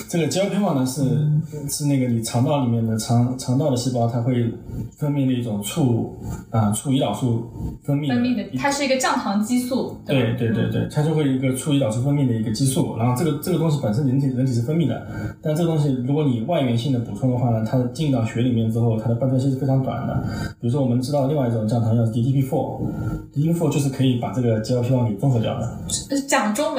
[0.07, 1.01] 这个 GLP-1 呢是
[1.67, 4.53] 是那个你肠道里面的肠肠道的细胞，它会
[4.95, 6.15] 分泌的一种促
[6.51, 7.49] 啊促胰岛素
[7.83, 9.97] 分泌分泌的，它是一个降糖激素。
[10.05, 15.07] 对对对对，它就会一个促胰岛素分泌的一个激素，然后这个这个东西本身人体人体是分泌的，
[15.41, 20.23] 但这个东西如果你外源性的补充的话呢，它进到血里面之后，它的半衰期是非常短的。
[20.61, 25.75] 比如说我们知道另外一种降糖药是 DTP4，DTP4 就是可以把这个 GLP-1 给综合掉的。
[26.27, 26.74] 讲中。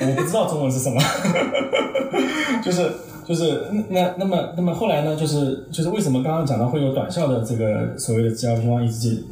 [0.00, 1.00] 我不知道中文是什么，
[2.62, 2.90] 就是
[3.26, 5.16] 就是那那么那么后来呢？
[5.16, 9.24] 就是就是为什么刚刚讲到会有短效的这个所谓的 GLP-1 抑制剂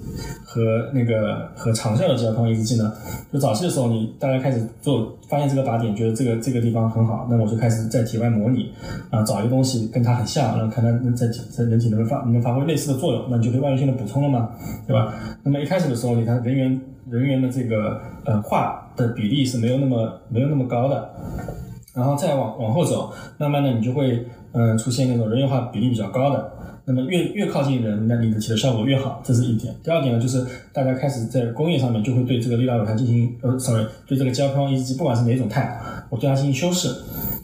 [0.44, 0.60] 和
[0.92, 2.92] 那个和长效的 GLP-1 抑制剂呢？
[3.32, 8.72] 就早期的时候，你大家开始做发现这个靶点，觉得这个这个地方很好，那我就开始在体外模拟
[9.10, 14.50] 啊，找一个东西跟它很像，然后看它能在在人体能不能发能发挥类似的作用，那你就可以外源性的补充了嘛，
[14.86, 15.14] 对吧？
[15.42, 18.78] 那么一开始的时候，你看人员人员的这个呃化。
[18.94, 21.10] 的比例是没有那么没有那么高的，
[21.94, 26.52] 然后再往往后走，慢慢的你就会嗯出现那种人员化比例比较高的，
[26.86, 29.74] 那么越越靠近人，那你的起的效果越好，这是一点。
[29.84, 35.78] 第二点呢，就是大家开始在工业上面就会对这个利拉鲁肽进行呃，sorry，对这个胶片抑制剂，不管是哪种肽，
[36.08, 36.88] 我对它进行修饰。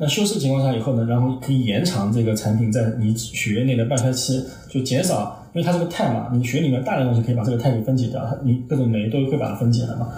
[0.00, 10.08] 那修饰情况下以后呢，然后可以延长这个产品在你血液内的半衰期，就减少，因为它这个肽嘛，你血里面大量东西可以把这个肽给分解掉，你各种酶都会把它分解了嘛，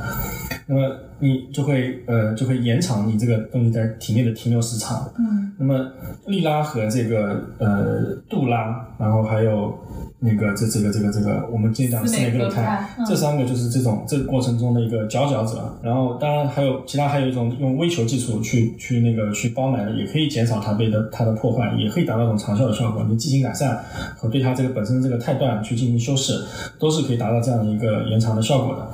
[0.66, 0.96] 那么。
[1.20, 5.10] 你就会呃就会延长你这个东西在体内的停留时长。
[5.18, 5.52] 嗯。
[5.58, 5.86] 那么
[6.26, 9.78] 利拉和这个呃杜拉，然后还有
[10.18, 15.78] 那个这这个这个这个我们经常讲的斯美格鲁肽，这三个就是这种这个过程中的一个佼佼者。
[15.82, 23.04] 然后当然还有其他还有一种用微球技术去去那个去包埋的，也可以减少它被的它的破坏，也可以达到一种长效的效果。
[23.06, 23.78] 你剂型改善
[24.16, 26.42] 和对它这个本身这个肽段去进行修饰，
[26.78, 28.88] 都是可以达到这样的一个延长的效果的。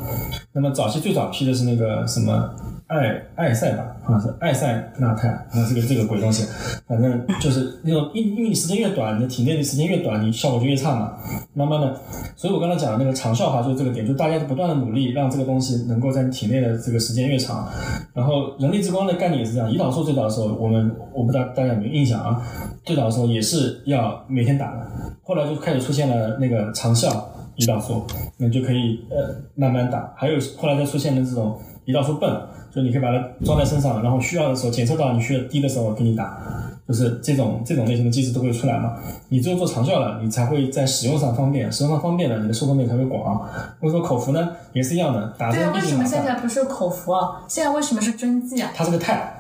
[0.56, 2.04] 那么早期最早批的是那个。
[2.16, 2.50] 什么
[2.86, 6.46] 艾艾塞吧，好像是艾塞纳肽，啊，这个这个鬼东西，
[6.86, 11.12] 反正就是那种，因因为你时间越短，你的体内的时间越短，你效果就越差嘛。
[11.52, 12.00] 慢慢的，
[12.36, 17.68] 所以我刚才讲的那个长效化就是这个点，就大家不断的努力，让这个东西能够在你体内的这个时间越长。
[18.14, 22.40] 然后人力之光的概念也是这样，胰岛素最早的时候，我们我不知道大家有没有印象啊？
[22.84, 24.86] 最早的时候也是要每天打的，
[25.24, 28.04] 后来就开始出现了那个长效胰岛素，
[28.38, 30.12] 那就可以呃慢慢打。
[30.16, 31.58] 还有后来再出现的这种。
[31.86, 32.28] 胰岛素泵，
[32.74, 36.36] 就你可以把它装在身上，然后需要的时候检测到你需要低的时候给你打，
[36.84, 38.94] 就是这种这种类型的机制都会出来嘛。
[39.28, 43.38] 你只有做长效了，你才会在使用上方便，使用上方便了，你的受众面才会广。
[43.80, 47.44] 或者说口服呢，也是一样的，打针对，为什么现在不是口服啊？
[47.46, 48.72] 现在为什么是针剂啊？
[48.74, 49.32] 它是个肽，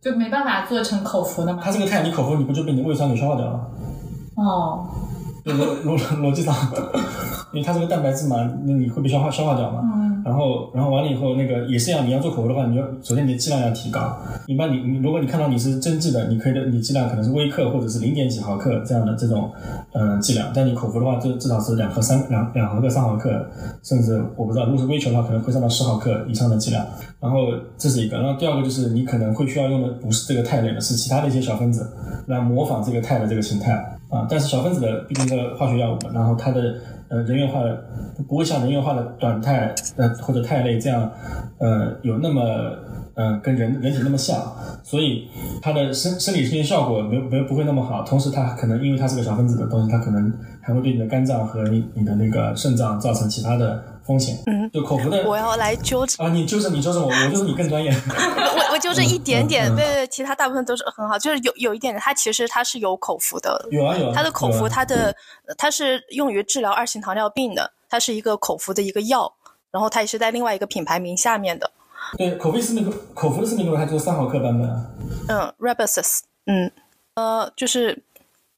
[0.00, 1.60] 就没办法做成口服的吗？
[1.62, 3.70] 它是个肽你口服你不就被你胃酸给消化掉了？
[4.36, 4.88] 哦。
[5.46, 6.54] 逻逻逻辑上，
[7.52, 9.80] 因为它这个蛋白质嘛，那你会被消化消化掉嘛。
[10.26, 14.18] 然后，然后完了以后，那个也是一样，你要做口服的话，你要首先你的剂量要提高。
[14.48, 19.48] 一般你你如果你看到你是针剂的，你可以的，你剂量可能是微克或者是零点几毫克这样的这种
[19.92, 20.50] 嗯剂量。
[20.52, 23.46] 但你口服的话，就至少是两克三两两毫克三毫克，
[23.84, 26.84] 甚至我不知道，如果是微球的话，可能会上到十毫克以上的剂量。
[27.20, 27.46] 然后
[27.78, 31.88] 这是一个，然后第二个就是你可能会需要用的不是这个肽类的，是其他的一些小分子
[32.26, 33.92] 来模仿这个肽的这个形态。
[34.08, 36.76] 啊，但是小分子的毕竟是化学药物，然后它的
[37.08, 37.84] 呃人源化的
[38.28, 41.10] 不会像人源化的短肽呃或者肽类这样
[41.58, 42.42] 呃有那么
[43.14, 44.40] 嗯跟人人体那么像，
[44.82, 45.28] 所以
[45.62, 48.02] 它的生生理性效果没没不会那么好。
[48.02, 53.82] 同时它可能因为它是个小分子的东西，它可能还会对你的肝脏和你你的那个肾脏造成其他的。
[54.06, 56.32] 风险，嗯，就口服的，我要来纠正啊！
[56.32, 57.90] 你纠正，你纠正我，我纠正你更专业。
[57.90, 64.12] 我我纠正一点点，对对，其他大部分都是很好，就是有有一点，它其实它是有口服的，有啊有。
[64.12, 65.12] 它的口服，它的
[65.58, 69.32] 它是用于治疗二型糖尿病的，它是一个口服的一个药，
[69.72, 71.68] 然后它也是在另外一个品牌名下面的。
[72.16, 74.70] 对，口服是那个口服的是那个，它就是三毫克版本。
[75.26, 76.70] 嗯，Rebus，嗯，
[77.14, 78.00] 呃，就是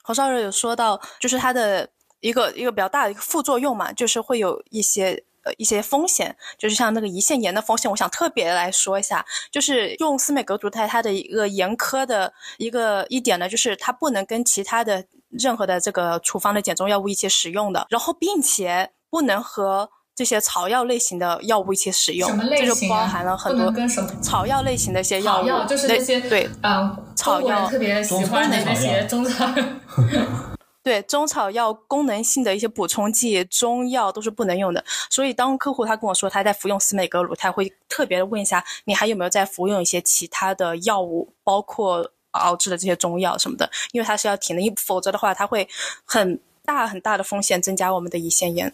[0.03, 1.89] 侯少瑞有说到，就是它的
[2.21, 5.25] 一个一个比较大的一个副作用嘛，就是会有一些。
[5.49, 29.55] 呃一些风险，就是像那个胰腺炎的风险，我想特别来说一下，就是用司美格鲁肽它的一个严苛的一个一点呢，就是它不能跟其他的任何的这个处方的减重药物一起使用的，然后并且不能和这些草药类型的药物一起使用，什么类这就包含了很多跟什么草药类型的一些药物，草药就是对那些对嗯，草药特别喜欢的那些中草药。
[30.89, 34.83] 对中草药功能性的一些补充剂、中药都是不能用的。
[35.11, 45.69] 所以当客户他跟我说他在服用司美格鲁肽，会特别的问一下你还有没有在服用一些其他的药物，包括熬制的这些中药什么的，因为它是要停的，因否则的话它会
[46.07, 48.73] 很大很大的风险增加我们的胰腺炎，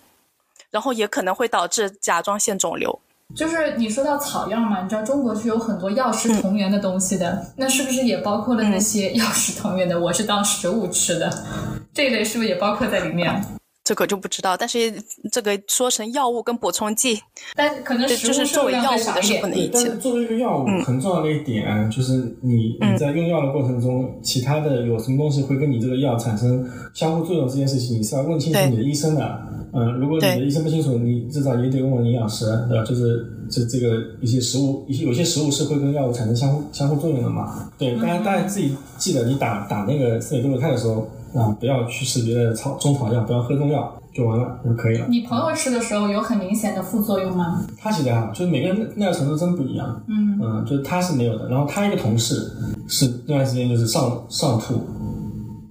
[0.71, 3.01] 然后也可能会导致甲状腺肿瘤。
[3.35, 9.99] 就是你说到草药嘛，你知道中国是有很多药食同源的东西的，那是不是也包括了那些药食同源的？
[9.99, 11.45] 我是当食物吃的，
[11.93, 13.45] 这一类是不是也包括在里面？
[13.85, 14.93] 这个就不知道，但是
[15.31, 17.21] 这个说成药物跟补充剂，
[17.55, 29.51] 但可能就是作为药物的是不能一起作为一个药物，很重要的一点就是你你在用药的过程中，其他的有什么东西会跟你这个药产生相互作用这件事情，你是要问清楚你的医生的。
[29.77, 32.85] 嗯，如果你的医生不清楚，你至少也得问问营养师，对吧？
[32.85, 37.69] 就是这这个一些食物，一些有些食物是会跟药物产生相互相互作用的嘛。
[37.77, 45.07] 对，大家大家自己记得，你打打那个司美格鲁肽的时候啊，不要去吃别的草中草药，不要喝中药，就完了就可以了。
[45.09, 47.67] 你朋友吃的时候有很明显的副作用吗？
[47.77, 50.03] 他其实还好，就是每个人耐受程度真不一样。
[50.09, 51.49] 嗯嗯，就是他是没有的。
[51.49, 52.53] 然后他一个同事
[52.87, 54.81] 是那段时间就是上上吐，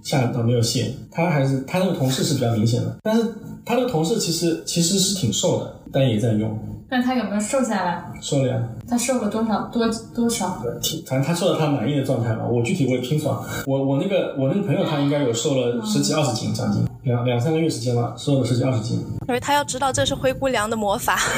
[0.02, 3.24] 下到没有泻，他还是他那个同事是比较明显的，但是
[3.64, 8.04] 他那个同事其实其实是挺瘦的，但也在用，那他有没有瘦下来？
[8.20, 8.62] 瘦了呀。
[8.88, 9.62] 他瘦了多少？
[9.72, 10.62] 多多少？
[10.80, 12.44] 挺反正他瘦到他满意的状态吧。
[12.44, 18.98] 我具体我也听说，我我那个我那个朋友他应该有瘦了十几二十斤，将近两两三个月时间了，瘦了十几二十斤。
[19.26, 21.18] 因为他要知道这是灰姑娘的魔法。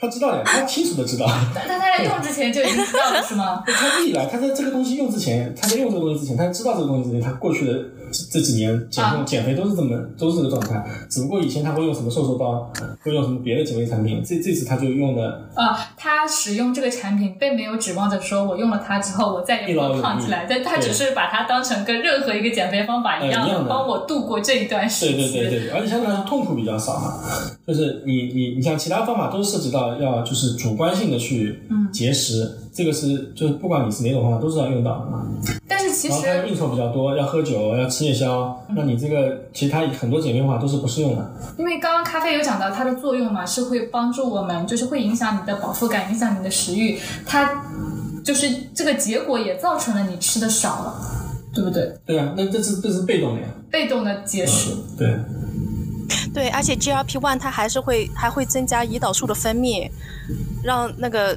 [0.00, 1.26] 他知道呀，他清楚的知道。
[1.52, 3.62] 但但他在用之前就已经知道了是吗？
[3.66, 7.72] 他历来他在这个东西用之前，他在用这个东西之前，他知道这个东西之前，他过去的
[8.12, 10.84] 这这几年减重、啊减肥都是这么都是这个状态。
[11.08, 25.32] 只不过以前他会用什么瘦瘦包，会用什么别的减肥产品，这这次他就用的啊，他使用这个产品并没有指望着说我用了它之后我再也不会胖起来，但他只是把它当成跟任何一个减肥方法一样的帮我度过这一段时对期。
[25.32, 27.14] 对对对，而且相对来说痛苦比较少嘛。
[27.66, 31.60] 就是你你你像其他方法都涉及到要就是主观性的去
[31.92, 35.26] 节食，这个是就是不管你是哪种方法都是要用到的嘛。
[35.66, 41.34] 但是其然后他实应酬比较多，要喝酒，要吃夜宵，那你这个其他很多减肥方法都是不适用的。
[41.58, 47.64] 因为刚刚咖啡有讲到它的作用嘛，是会帮助我们，就是会影响你的饱腹感，影响你的食欲，它
[48.24, 50.94] 就是这个结果也造成了你吃的少了，
[51.52, 51.92] 对不对？
[52.06, 53.48] 对啊，那这是这是被动的呀。
[53.72, 54.70] 被动的节食。
[54.96, 55.18] 对。
[56.32, 59.90] 对，而且 GLP one 它还是会还会增加胰岛素的分泌，
[60.62, 61.36] 让那个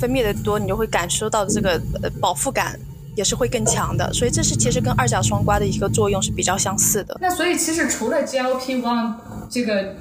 [0.00, 2.78] 分泌的多，你就会感受到这个呃饱腹感
[3.16, 4.12] 也是会更强的。
[4.12, 7.16] 所以这是其实跟二甲双胍的一个作用是比较相似的。
[7.20, 9.14] 那所以其实除了 GLP one
[9.50, 9.94] 这个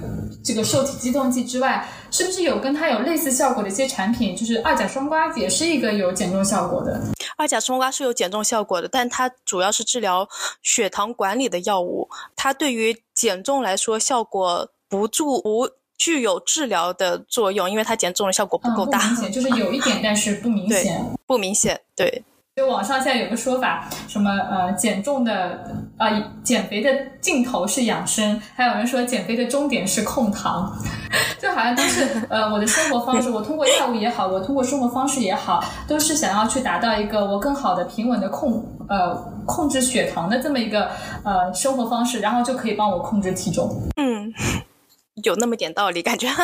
[0.43, 4.35] 这个受体激动剂之外，是不是有跟它有类似效果的一些产品？
[4.35, 7.01] 就是二甲双胍也是一个有减重效果的。
[7.37, 10.27] 二甲双胍是有减重效果的，但它主要是治疗
[10.61, 21.05] 血糖管理的药物，它对于减重来说效果不助不具有治疗的作用，因为它减重的效果不嗯，够大，不明显，就是有一点，但是不明显。
[21.25, 21.79] 不明显。
[21.95, 22.23] 对，
[22.55, 26.89] 就网上现在有个说法，什么呃减重的呃减肥的
[27.21, 30.71] 尽头是养生，还有人说减肥的终点是控糖，
[31.39, 40.89] 就好像都是呃我的生活方式，我通过药物也好，我通过生活方式也好，都是想要去达到一个我更好的平稳的控呃控制血糖的这么一个
[41.23, 43.69] 呃生活方式，然后就可以帮我控制体重。
[43.97, 44.31] 嗯，
[45.23, 46.27] 有那么点道理，感觉。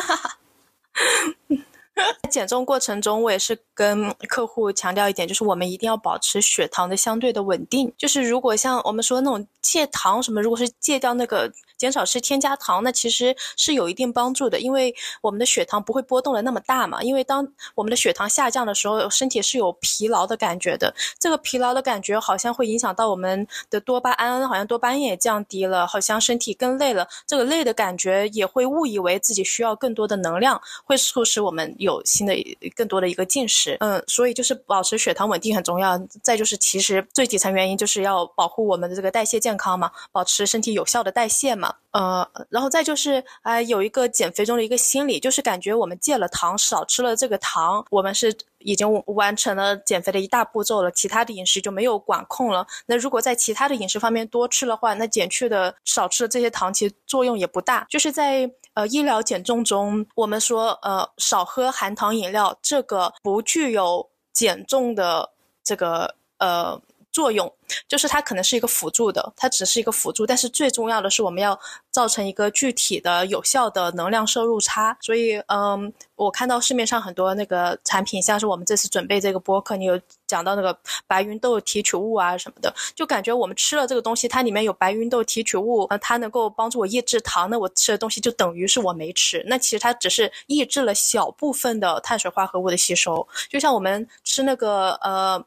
[2.24, 7.94] 在减重过程中，我也是跟客户强调一点，就是我们一定要保持血糖的相对的稳定。
[7.98, 17.02] 就是如果像我们说那种戒糖什么，如果是戒掉那个减少吃添加糖，那其实是有一定帮助的，因为我们的血糖不会波动的那么大嘛。
[17.02, 20.94] 因为当我们的血糖下降的时候，身体是有疲劳的感觉的。
[21.18, 27.08] 这个疲劳的感觉好像会影响到我们的多巴胺，好像多巴胺也降低了，好像身体更累了。
[27.26, 32.36] 这个累的感觉也会误以为自己需要更多的能量，会促使我们有新的
[32.76, 33.78] 更多的一个进食。
[33.80, 35.98] 嗯，所以就是保持血糖稳定很重要。
[36.22, 41.69] 再就是其实最底层原因就是要保护我们的这个代谢健康嘛，保持身体有效的代谢嘛。
[41.92, 52.66] 呃，然后再就是啊、有一个减肥中的一个心理，就是感觉我们戒了糖，少吃了这个糖，我们是已经完成了减肥的一大步骤了，其他的饮食就没有管控了。
[52.86, 57.86] 那如果在其他的饮食方面多吃的话，那减去的少吃的这些糖，其实作用也不大。
[57.90, 65.32] 就是在呃医疗减重中，我们说呃少喝含糖饮料，这个不具有减重的
[65.64, 66.80] 这个呃
[67.12, 67.52] 作用。
[67.88, 71.58] 就是它可能是一个辅助的，它只是一个辅助，但是最重要的是我们要
[71.92, 74.98] 造成一个具体的、有效的能量摄入差。
[75.02, 89.44] 所以，嗯，我看到市面上很多那个产品，像是我们这次准备这个播客，你有讲到那个白芸豆提取物啊什么的，就感觉我们吃了这个东西，它里面有白芸豆提取物，它能够帮助我抑制糖，那我吃的东西就等于是我没吃。
[89.46, 95.46] 那其实它只是抑制了小部分的碳水化合物的吸收，就像我们吃那个呃。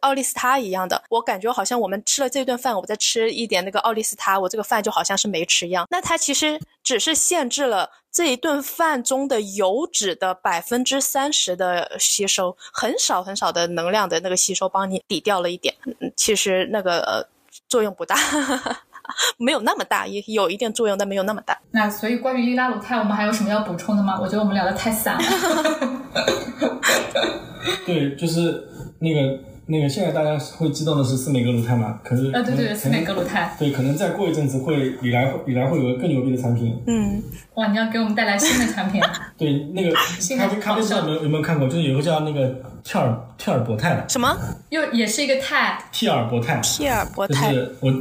[0.00, 5.86] 奥利司他一样的，我感觉好像我们吃了这顿饭，我再吃一点那个奥利司他，我这个饭就好像是没吃一样。
[5.90, 15.74] 那它其实只是限制了这一顿饭中的油脂的百分之三十的吸收，很少很少的能量的那个吸收，帮你抵掉了一点。
[15.84, 17.24] 嗯，其实那个呃
[17.68, 18.16] 作用不大，
[19.38, 21.58] 没有那么大，也有一定作用，但没有那么大。
[21.70, 24.18] 那所以关于利拉鲁肽，我们还有什么要补充的吗？
[24.20, 25.22] 我觉得我们聊的太散了。
[27.86, 28.68] 对，就是
[29.00, 29.38] 那个
[29.70, 32.00] 那个，现在大家会知道的是斯美格鲁肽嘛？
[32.02, 33.54] 可是啊，对对对，可能司美格鲁肽。
[33.58, 36.76] 对，可能再过一阵子会李来李来会有个更牛逼的产品。
[36.86, 37.22] 嗯，
[37.54, 39.00] 哇，你要给我们带来新的产品。
[39.38, 39.90] 对，那个
[40.36, 41.68] 咖啡咖啡师有没有有没有看过？
[41.68, 42.48] 就是有个叫那个
[42.82, 44.36] 替尔替尔博肽的什么
[44.70, 47.34] 又也是一个肽，替尔博肽，替尔博就？
[47.34, 47.92] 是我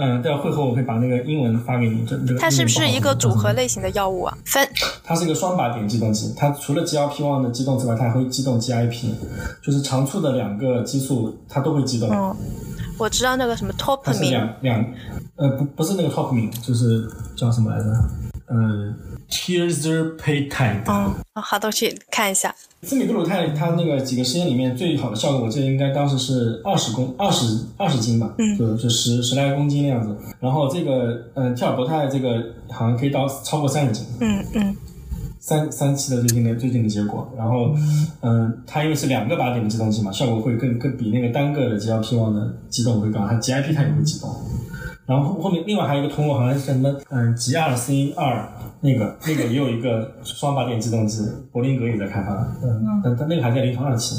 [0.00, 2.04] 嗯，待会会后我会把那个英文发给你。
[2.06, 3.70] 这这个它是不是一个组合类？
[3.70, 4.36] 型的药物啊？
[4.44, 4.68] 分
[5.04, 9.12] 它是一个双靶点激动剂，它除了 GLP-1 的激动之外，它还会激动 GIP，
[9.62, 12.10] 就是长促的两个激素它都会激动。
[12.10, 12.34] 嗯，
[12.98, 14.84] 我知道那个什么 Topamine，两两，
[15.36, 17.84] 呃，不不是那个 Topamine，就是叫什么来着？
[18.50, 18.94] 呃
[19.30, 20.82] ，Tirzepatide。
[20.86, 22.54] 嗯，好的，去看一下。
[22.82, 30.16] 司美格鲁肽它那个几个实验里面最好的效果，我记得应该当时是二十公二十二十斤吧，嗯就就十十来公斤那样子。
[30.40, 34.04] 然后这个嗯，替尔博肽这个好像可以到超过三十斤。
[34.20, 34.76] 嗯嗯
[35.42, 37.74] 三三期的最近的最近的结果，然后，
[38.20, 44.28] 嗯、它因为是两个靶点的激动剂嘛，效果会更更比那个单个的 GLP-1 的激动会高，它 GIP 它也会激动。
[45.06, 48.48] 然后后后面另外还有一个通路，好像是什么嗯 G2C 二
[48.80, 52.32] 那个那个也有一个双靶点激动剂，柏林格也在开发，
[52.62, 54.16] 嗯，但但那个还在临床二期。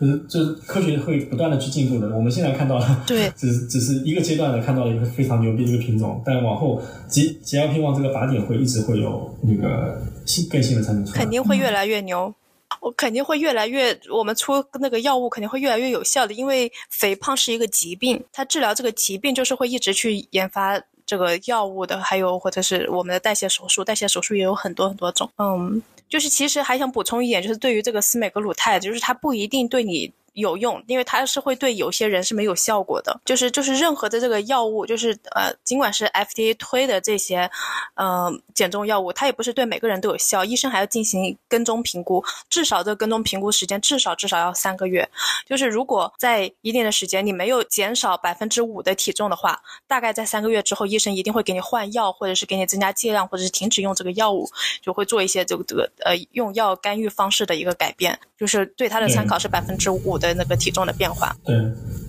[0.00, 2.16] 就是就是科学会不断的去进步的。
[2.16, 11.18] 我们现在看到了，对 只是只是一个阶段的看到了一个非常牛逼的一个品种，但往后 G GLP 1这个靶点会一直会有那个新更新的产品出来。
[11.18, 12.32] 肯定会越来越牛。
[12.78, 25.28] 我肯定会越来越，我们出那个药物肯定会越来越有效的，因为肥胖是一个疾病，它治疗这个疾病就是会一直去研发这个药物的，还有或者是我们的代谢手术，代谢手术也有很多很多种。
[25.38, 30.12] 嗯，就是其实还想补充一点，就是对于这个司美格鲁肽，就是它不一定对你。
[30.34, 33.20] 有用，因为它是会对有些人是没有效果的。
[33.24, 37.50] 就是就是任何的这个药物，就是呃，尽管是 FDA 推的这些，
[37.94, 45.08] 呃，减重药物，它也不是对每个人都有效，医生还要进行跟踪评估，至少这个跟踪评估时间至少至少要三个月。
[45.46, 54.48] 就是如果在一定的时间你没有减少百分之五的体重的话，大概在三个月之后，医生一定会给你换药，或者是给你增加剂量，或者是停止用这个药物，
[54.80, 58.18] 就会做一些这个这个呃用药干预方式的一个改变。
[58.38, 61.34] 就是对它的参考是百分之五的那个体重的变化。
[61.44, 61.56] 对，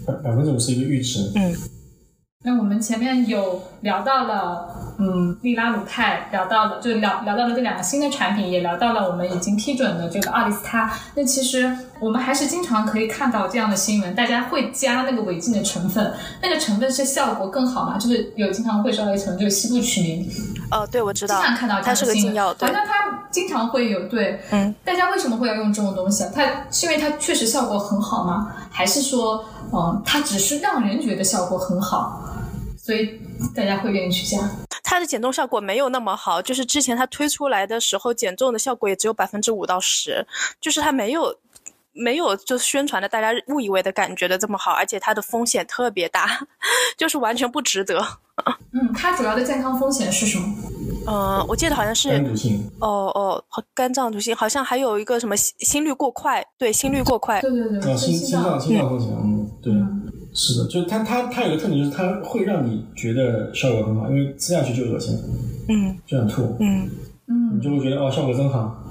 [0.05, 1.31] 百百分之五是一个阈值。
[1.35, 1.55] 嗯，
[2.43, 4.67] 那我们前面有聊到了，
[4.97, 10.91] 嗯，利拉鲁肽，聊到了就聊聊到了这两个新的产品，也聊到了我们已经批准的这个奥利司他。
[11.13, 16.11] 那其实我们还是经常可以看到这样的新闻，大家会加那个违禁的成分，
[16.41, 17.99] 那个成分是效果更好嘛？
[17.99, 20.27] 就是有经常会说到一层，就是西部曲明，
[20.71, 26.31] 哦，对，我知道经常看到，这它是个样的新闻，禁药，对好，像它经常会有对，嗯，大家为什么会要用这种东西啊？
[26.33, 28.51] 它是因为它确实效果很好吗？
[28.71, 32.19] 还是说，嗯，它只是让人觉得效果很好，
[32.91, 33.17] 所以
[33.55, 34.37] 大家会愿意去加？
[34.83, 40.27] 它的减重效果没有那么好，就是之前它推出来的时候，减重的效果也只有百分之五到十，
[40.59, 41.37] 就是它没有。
[41.93, 46.25] 没有就是宣传的大家误以为的感觉的这么好，而且它的风险特别大，
[46.97, 48.01] 就是完全不值得。
[48.71, 50.55] 嗯，它主要的健康风险是什么？
[51.05, 59.73] 呃，我记得好像是肝毒性，哦哦，肝脏毒性，好像还有一个什么心心率过快，对，心率过快，对对对，啊，心心脏心脏风险，嗯，对，
[60.33, 65.17] 是的，就是它它它有个特点，就是它会让你觉得效果很好，因为吃下去就恶心，
[65.67, 65.97] 嗯。
[66.05, 66.89] 就想吐，嗯
[67.27, 67.57] 嗯。
[67.57, 68.83] 你就会觉得哦效果真好，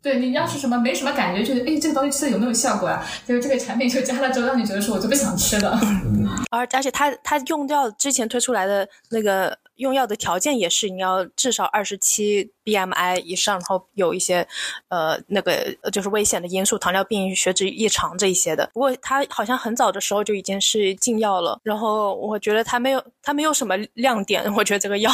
[0.00, 3.04] 对你要是什么没什么感觉，觉得哎这个东西吃的有没有效果啊？
[3.26, 5.78] 就是这个产品就加了之后，让你觉得说我就不想吃了。
[6.50, 14.46] 而而且它它用掉之前推出来的那个用药的条件也是你要至少二十七 BMI 以上，然后有一些
[14.88, 18.70] 呃那个就是危险的因素，糖尿病、血脂异常这一些的。
[18.72, 25.10] 不过它好像很早的时候就已经是禁药了，然后我觉得它没有它没有什么亮点，我觉得这个药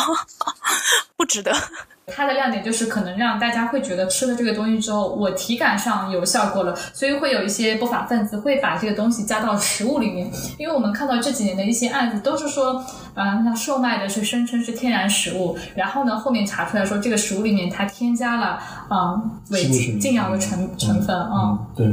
[1.17, 1.53] 不值得。
[2.07, 10.31] 它的亮点就是可能让大家会觉得吃了这个东西之后，我体感上有效果了，所以会有一些不法分子会把这个东西加到食物里面。
[10.59, 12.85] 因为我们看到这几年的一些案子都是说，
[13.15, 19.15] 啊、那售卖的是声称是天然食物，然后呢后面查出来说这个食物里面它添加了啊、
[19.51, 21.59] 违禁药的成成分啊。
[21.59, 21.87] 嗯，对，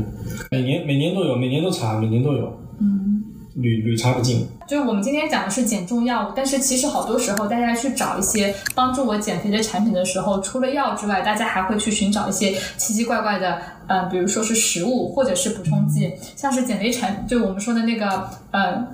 [0.52, 3.24] 每年每年都有，每年都查，每年都有，嗯。
[3.56, 4.48] 屡屡查不尽。
[4.68, 18.88] 就是我们今天讲的是减重药物，但是其实好多时候大家去找一些帮助我减肥的产品的时候，除了药之外，大家还会去寻找一些奇奇怪怪的，呃，比如说是食物或者是补充剂，像是减肥产，就我们说的那个，呃，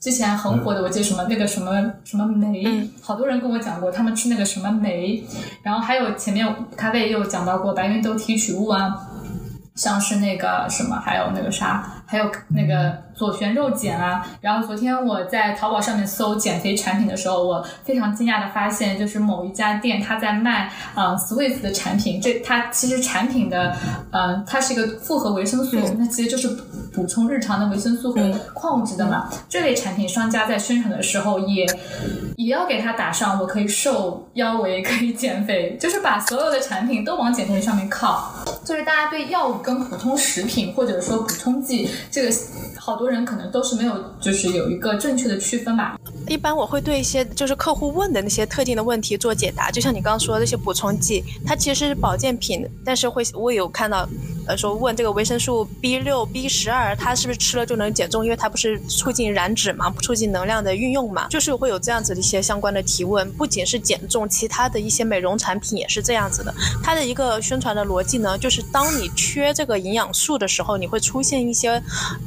[0.00, 1.72] 之前很火的，我记得什么那个什么
[2.04, 5.24] 什么酶，嗯好多人跟我讲过，他们吃那个什么酶，
[5.62, 6.46] 然后还有前面
[6.76, 8.94] 咖啡也有讲到过白芸豆提取物啊。
[9.74, 14.26] 像是那个什么，还有那个啥，还有那个左旋肉碱啊。
[14.40, 23.74] 然后昨天我在淘宝上面搜减肥产品的时候，我非常惊讶的发现，就是某一家店它在卖呃 Swiss 的产品，这它其实产品的
[24.10, 26.48] 呃它是一个复合维生素，那其实就是
[26.92, 29.28] 补充日常的维生素和矿物质的嘛。
[29.48, 31.66] 这类产品商家在宣传的时候也
[32.36, 38.32] 也要给它打上我可以瘦腰围，可以减肥，就是把所有的产品都往减肥上面靠。
[38.64, 42.34] 就是大家对药物跟普通食品或者说补充剂，这个
[42.76, 45.98] 好多人可能都是没有，就是有一个正确的区分吧。
[46.26, 54.08] 一般我会对一些就是客户问的那些特定的问题做解答，就像你刚刚说的那些补充剂，它其实是保健品，但是会我有看到，
[54.46, 58.24] 呃，说问这个维生素 B 六、B 十二，它是不是吃了就能减重？
[58.24, 63.30] 因为它不是促进燃脂嘛，促进能量的运用嘛，就是会有这样子的一些相关的提问。
[63.32, 66.54] 不仅是减重，其他的一些美容产品也是这样子的。
[66.82, 71.82] 它的一个宣传的逻辑呢，就是当你缺这个营养素的时候，你会出现一些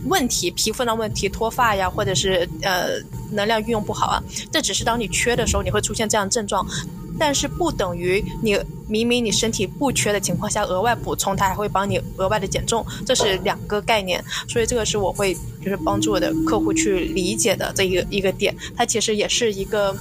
[0.05, 2.99] 问题，皮肤的问题、脱发呀，或者是呃
[3.31, 4.21] 能量运用不好啊，
[4.51, 6.67] 这只是当你缺的时候你会出现这样的症状，
[7.17, 15.33] 但是不等于你明明你身体不缺的情况下额外补充，它还会帮你额外的减重，这是两个概念，所以这个是我会
[15.63, 19.95] 就是帮助我的客户去理解的这一个一个点，它其实也是一个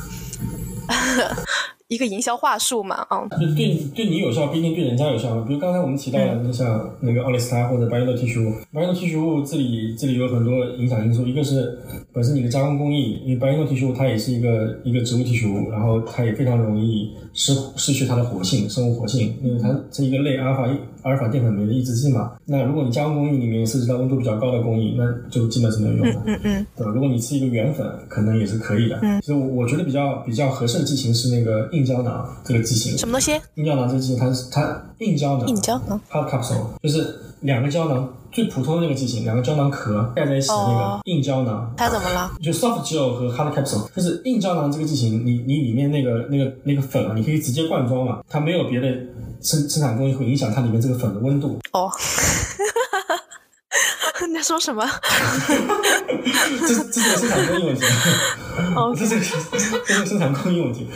[1.89, 5.41] 一个营销话术嘛，嗯，就对对你有效，不一定对人家有效。
[5.43, 11.79] 比如刚才我们提到的，你像那个奥利司他或者白芸豆提取物，白芸豆提取物这里这里有很多影响因素，一个是
[12.13, 20.69] 本身你的加工工艺，因为白芸豆提取物它也是一个一个植物提取物，然后它也非常容易失失去它的活性，生物活性，因为它是一个类阿尔法
[21.07, 22.33] 阿尔法淀粉酶的抑制剂嘛。
[22.47, 26.21] 那如果你加工工艺里面涉及到温度比较高的工艺，那就基本是没有用的。
[26.27, 26.93] 嗯嗯对吧？
[26.93, 28.99] 如果你吃一个原粉，可能也是可以的。
[29.03, 32.99] 嗯其实我我觉得比较比较合适的剂型是那个硬胶囊这个剂型。
[32.99, 33.41] 什么东西？
[33.55, 37.15] 硬胶囊这个剂型，它是它硬胶囊，硬胶囊 hard capsule，就是
[37.47, 41.73] 两个胶囊最普通的那个剂型，两个胶囊壳盖在一起的那哦个硬胶囊。
[41.77, 42.33] 它怎么了？
[42.43, 48.89] 就 soft gel 和 hard capsule，就是硬胶囊这个剂型，你你里面那个那个那个粉啊，你可以直接灌装嘛，它没有别的
[49.41, 51.61] 生生产工艺会影响它里面这个粉的温度。
[51.73, 51.89] 哦。
[54.29, 54.85] 你在说什么？
[56.67, 57.85] 这这是个生产工艺问题，
[58.75, 59.21] 哦这是个
[59.87, 60.87] 这是生产工艺问题。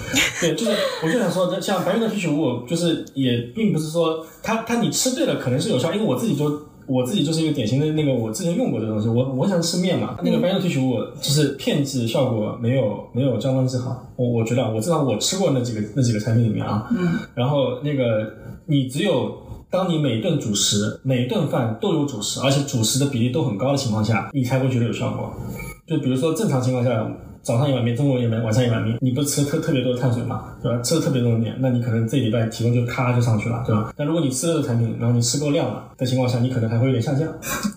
[0.41, 18.33] 对，就是我就想说，像白云的提取物，就是也并不是说它它你吃对了可能是有效，因为我自己就我自己就是一个典型的那个，我之前用过的东西，我我想吃面嘛，那个白云的提取物就是片剂效果没有没有胶囊剂好，我我觉得啊我知道我吃过那几个那几个产品里面啊，嗯，然后那个
[18.67, 19.39] 你只有
[19.71, 25.33] 当你每顿主食、每顿饭都有主食，而且主食的比例都很高的情况下，你才会觉得有效果。
[25.87, 27.09] 就比如说正常情况下，
[27.43, 30.83] 早上一碗面，中午一碗面，晚上一碗面，你不吃特特别多的碳水嘛，对吧？
[30.83, 33.95] 吃了特别多的面，那你可能这礼拜体重就咔就上去了，对吧？
[33.97, 37.29] 但如果你吃了这个产品，然后你吃够量了的情况下，你可能还会有点下降，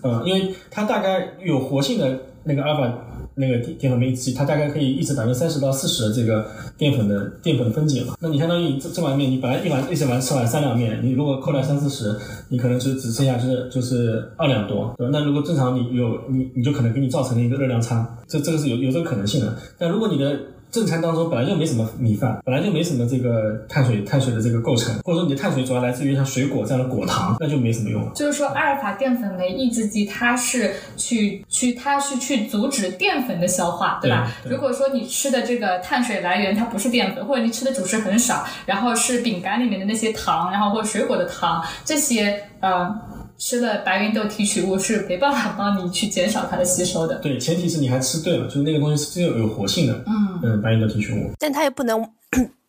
[0.02, 2.98] 嗯，因为它大概有活性的那个阿尔法
[3.36, 6.46] 那个淀粉酶抑制剂，它大概可以抑制百分之三十到四十的这个
[6.78, 8.14] 淀粉的淀粉的分解嘛。
[8.20, 12.16] 那你相当于这这碗面，你本来一碗一整碗吃完三两面，你如果扣掉三四十，
[12.48, 15.10] 你可能就只剩下就是就是二两多，对吧？
[15.12, 19.56] 那如果正常你有你你就可能给你造成了一个热量差，这这个是有有这个可能性的。
[19.78, 20.38] 但如果你的
[20.74, 28.10] 正餐当中本来就没什么米饭，本来就没什么这个碳水碳水的这个构成，或者说你的碳水主要来自于像水果这样的果糖，那就没什么用了。
[28.12, 34.28] 就是说，阿尔法淀粉酶抑制剂它是去去它是去阻止淀粉的消化，对吧？
[34.42, 42.92] 对对如果说你吃的这个碳水来源它不是淀粉，或者你吃的主食很少，然后是饼干里面的那些糖，然后或者水果的糖，这些呃
[43.36, 47.16] 吃了白芸豆提取物是没办法帮你去减少它的吸收的。
[47.16, 51.30] 对，前提是你还吃对了，就是那个东西是有有活性的，嗯，嗯，白芸豆提取物。
[51.38, 52.00] 但它也不能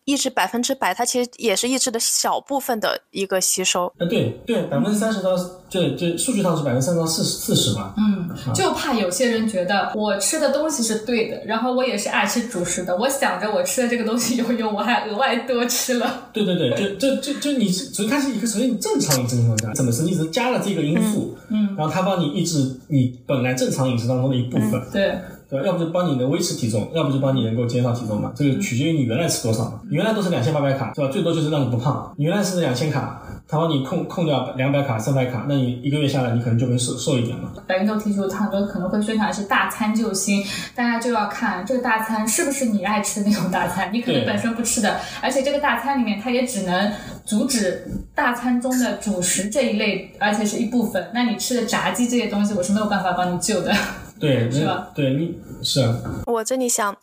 [0.05, 3.87] 抑制百分之百，它其实也是抑制的小部分的一个吸收。
[3.97, 5.35] 啊，对对，百分之三十到
[5.67, 7.93] 就就数据上是百分之三十到四十四十嘛。
[7.97, 16.29] 嗯，就怕有些人觉得我吃的东西是对的，然后我也是爱吃主食的，我想着我吃的这个东西有用，我还额外多吃了。
[16.31, 25.17] 对对对，就就就就你是，所以它是一个首先你正常饮食情况下，怎么是你只是加了这个因素，嗯，然后它帮你抑制你本来正常饮食当中的一部分，对，
[25.55, 25.67] 对吧？
[25.67, 28.31] 要不就帮你能维持体重，要不就帮你能够减少体重嘛。
[28.35, 29.79] 这个取决于你原来吃多少嘛。
[29.89, 31.11] 你原来都是两千八百卡，对吧？
[31.11, 32.13] 最多就是让你不胖。
[32.17, 37.51] 你原来是两千卡，他帮你控控掉两百卡、三百卡，那你一个月下来，你可能就会瘦瘦一点嘛。
[37.67, 40.43] 白芸豆提取物它很多可能会宣传是大餐救星，
[40.75, 46.91] 大家就要看这个大餐是不是你爱吃的那种大餐，你可能本身不吃的，而且这个大餐里面它也只能
[47.25, 51.09] 阻止大餐中的主食这一类，而且是一部分。
[51.13, 53.73] 那你吃的炸鸡这些东西，我是没有办法帮你救的。
[54.25, 54.91] 对，那是吧？
[54.95, 56.97] 对你是啊，我这里想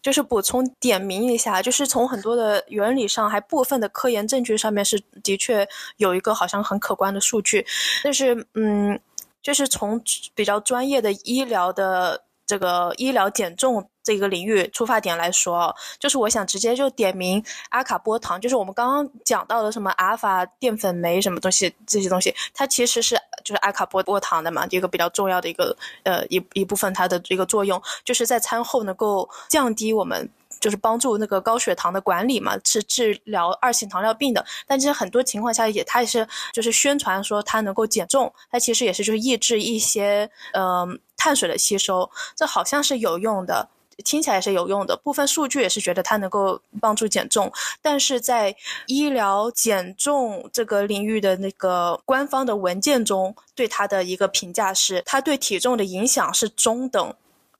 [0.00, 7.64] 就是补充点名一下，就是从很多的原理上，还部分的科研证据上面是的确有一个好像很可观的数据，
[8.02, 8.98] 但是嗯，
[9.42, 10.00] 就是从
[10.34, 30.28] 比较专业的医疗的这个医疗减重这个领域出发点来说，就是我想直接就点名阿卡波糖，就是我们刚刚讲到的什么阿尔法淀粉酶什么东西这些东西，它其实是就是阿卡波波糖的嘛，一个比较重要的一个呃一一部分它的一个作用，就是在餐后能够降低我们。
[30.60, 34.46] 就是帮助那个高血糖的管理嘛，是治疗二型糖尿病的。
[34.64, 43.68] 但其实很多情况下也，它也是就是宣传说它能够减重，它其实也是就是抑制一些嗯、碳水的吸收，这好像是有用的。
[44.04, 48.54] 听起来是有用的，部分数据也是觉得它能够帮助减重，但是在
[48.86, 57.14] 医疗减重这个领域的那个官方的文件中，对它的一个评价是，它对体重的影响是中等，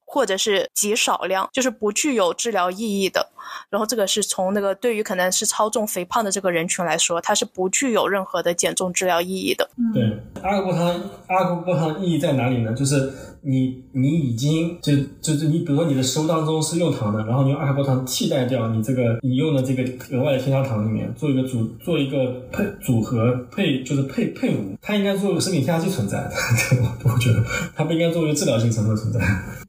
[0.05, 3.29] 或者是极少量，就是不具有治疗意义的。
[3.69, 9.69] 然后这个是从那个对于可能是超重肥胖的这个人群来说，它是不具有任何的减重治疗意义的。
[9.93, 10.03] 对，
[10.43, 10.89] 阿尔波糖，
[11.27, 12.73] 阿尔波糖意义在哪里呢？
[12.73, 13.13] 就是
[13.45, 19.83] 你你已经就就是你，比如说你的食物当中是用糖的，然后你用阿尔波糖替代掉你这个你用的这个
[20.17, 26.31] 额外的添加糖里面，做一个组做一个配组合配就是配配伍，它应该作为食品添加剂存在的，
[27.05, 29.21] 我觉得它不应该作为治疗性成分存在。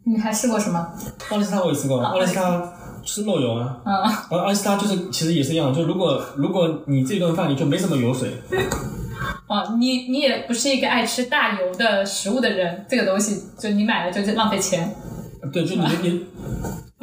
[0.03, 0.87] 你还试过什么？
[1.29, 2.71] 奥利司他我也试过，奥利司他
[3.03, 3.93] 是漏油啊，嗯，
[4.29, 8.29] 然后奥利司他就是其实也是一样，就如果如果你这顿饭里就没什么油水，
[9.47, 14.95] 哦，你你也不是一个爱吃大油的食物的人，这个东西就你买了就是浪费钱，
[15.51, 16.25] 对，就你你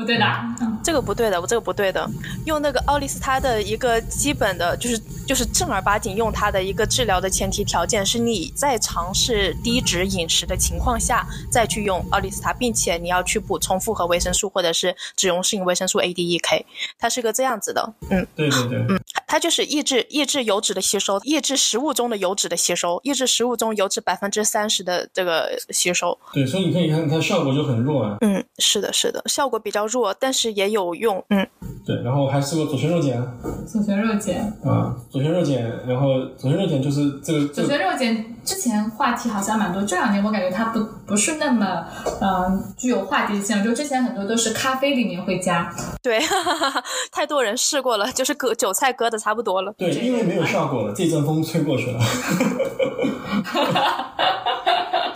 [0.00, 0.24] 不对的。
[0.60, 2.08] 嗯这个不对的，我这个不对的。
[2.46, 16.64] 用那个奥利司他的一个基本的，就是就是正儿八经用它的一个治疗的前提条件是你在尝试低脂饮食的情况下再去用奥利司他，并且你要去补充复合维生素或者是脂溶性维生素 A、D、E、K，
[16.98, 17.92] 它是个这样子的。
[18.08, 18.78] 嗯，对对对。
[18.88, 18.98] 嗯
[19.30, 26.18] 它就是抑制抑制油脂的吸收，抑制食物中的油脂的吸收，抑制食物中油脂百分之三十的这个吸收。
[26.32, 28.16] 对，所以你可以看它效果就很弱啊。
[28.22, 31.22] 嗯，是的，是的，效果比较弱，但是也有用。
[31.30, 31.46] 嗯，
[31.84, 33.20] 对，然后还试过左旋肉碱
[33.66, 41.84] 左旋肉碱，啊，左旋肉碱，然后左旋肉碱就是这个左旋肉碱之前话题好像蛮多，这两年我感觉它不不是那么
[42.20, 45.70] 嗯、呃具有话题性了，就之前很多都是咖啡里面会加，
[46.02, 49.74] 对，哈哈哈太多人试过了，就是割韭菜割的差不多了。
[49.76, 52.00] 对，因为没有效果了，这阵风吹过去了。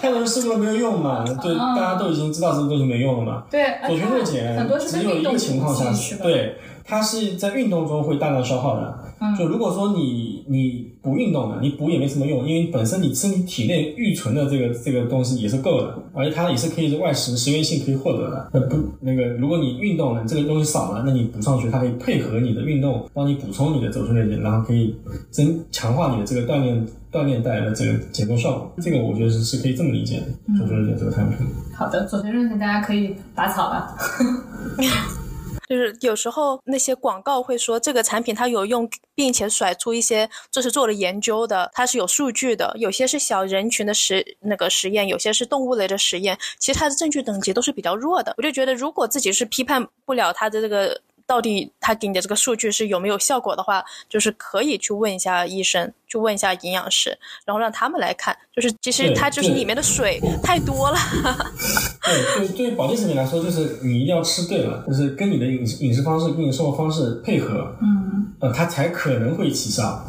[0.04, 1.24] 太多人试过了没有用嘛？
[1.42, 3.44] 对，大家都已经知道这个东西没用了嘛。
[3.50, 6.16] 对，而左旋肉碱只有一个情况下？
[6.22, 8.98] 对，它是在运动中会大量消耗的。
[9.20, 18.48] 嗯就如果说你你不运动的，你补也没什么用，因为本身你身体体内预存的这个这个东西也是够的，而且它也是可以是外食食源性可以获得的。
[18.54, 24.96] 那不那个，如果你运动了，这个东西少了，那你补上去，它可以配合你的运动，帮你补充你的走顺类然后可以
[25.30, 28.72] 增强化你的这个锻炼锻炼带来的这个减重效果。
[28.80, 31.46] 这个我觉得是是可以这么理解的，走顺类这个产品。
[31.74, 33.94] 好的，左旋肉碱大家可以拔草了。
[35.68, 48.34] 就是有时候那些广告会说这个产品它有用，并且甩出一些这是做了研究的，它是有数据的，有些是小人群的实那个实验，有些是动物类的实验，其实它的证据等级都是比较弱的。
[48.36, 51.00] 我就觉得，如果自己是批判不了它的这个。
[51.26, 57.10] 到底他给你的这个数据是有没有效果的话，就是可以去问一下医生，去问一下营养师，
[57.44, 58.36] 然后让他们来看。
[58.54, 60.96] 就是其实它就是里面的水太多了。
[62.38, 70.04] 对，对，对于保健食品来说，就是你一定要吃对了，就是跟你的饮饮食方式、跟你的生活方式配合，嗯，呃，它才可能会起效。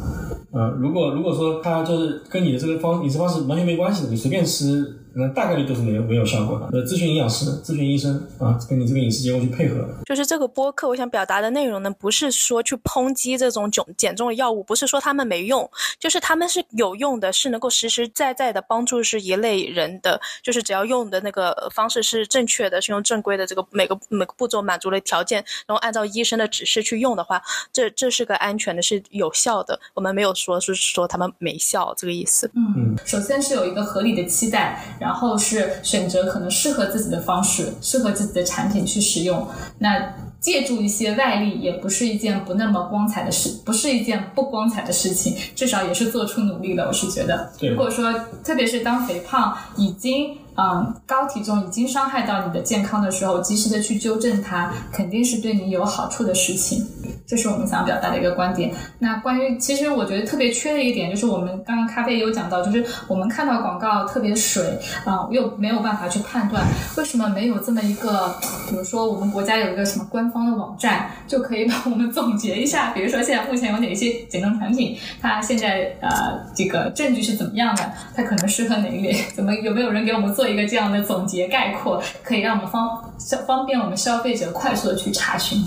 [0.52, 5.00] 呃，如果如果说它就是跟你的这个方饮食方式完全没关系的，你随便吃。
[5.18, 6.66] 那大概率都是没有没有效果的。
[6.72, 9.82] 呃，咨询营养师、咨询医生啊，跟你这个饮食结构去配合。
[10.04, 15.66] 就是这个播客，我想表达的内容呢，不是说去抨击这种减减重的药物，不是说他们没用，
[15.98, 20.20] 就是他们是有用的，是能够实实在在的帮助是一类人的。
[20.42, 27.42] 就是只要用的那个方式是正确的，是用正规的这个每个每个步骤满足了条件，然后按照医生的指示去用的话，
[27.72, 29.78] 这这是个安全的，是有效的。
[29.94, 32.50] 我们没有说是说他们没效这个意思。
[32.54, 34.82] 嗯，首先是有一个合理的期待。
[34.98, 39.46] 然后是选择可能适合自己的方式，适合自己的产品去使用。
[39.78, 40.14] 那
[40.46, 46.86] 借助一些外力也不是一件不那么光彩的事，不是一件不光彩的事情，至少也是做出努力的。
[46.86, 50.38] 我是觉得，如果说特别是当肥胖已经。
[50.56, 56.86] 嗯，高体重已经伤害到你的健康的时候，及时的去纠正它，肯定是对你有好处的事情。
[57.26, 58.72] 这是我们想表达的一个观点。
[59.00, 66.64] 那关于，其实我觉得特别缺的一点，就是我们刚刚咖啡也有讲到，就是我们看到广告特别水啊，又没有办法去判断
[66.96, 68.34] 为什么没有这么一个，
[68.70, 80.45] 比如说我们国家有一个什么官方的网站，就可以帮我们总结一下，比如说现在目前有哪些减重产品，它现在呃这个证据是怎么样的，它可能适合哪一类，怎么有没有人给我们做？
[80.48, 85.64] 一个这样的总结概括，可以让我们方消方便我们消费者快速的去查询。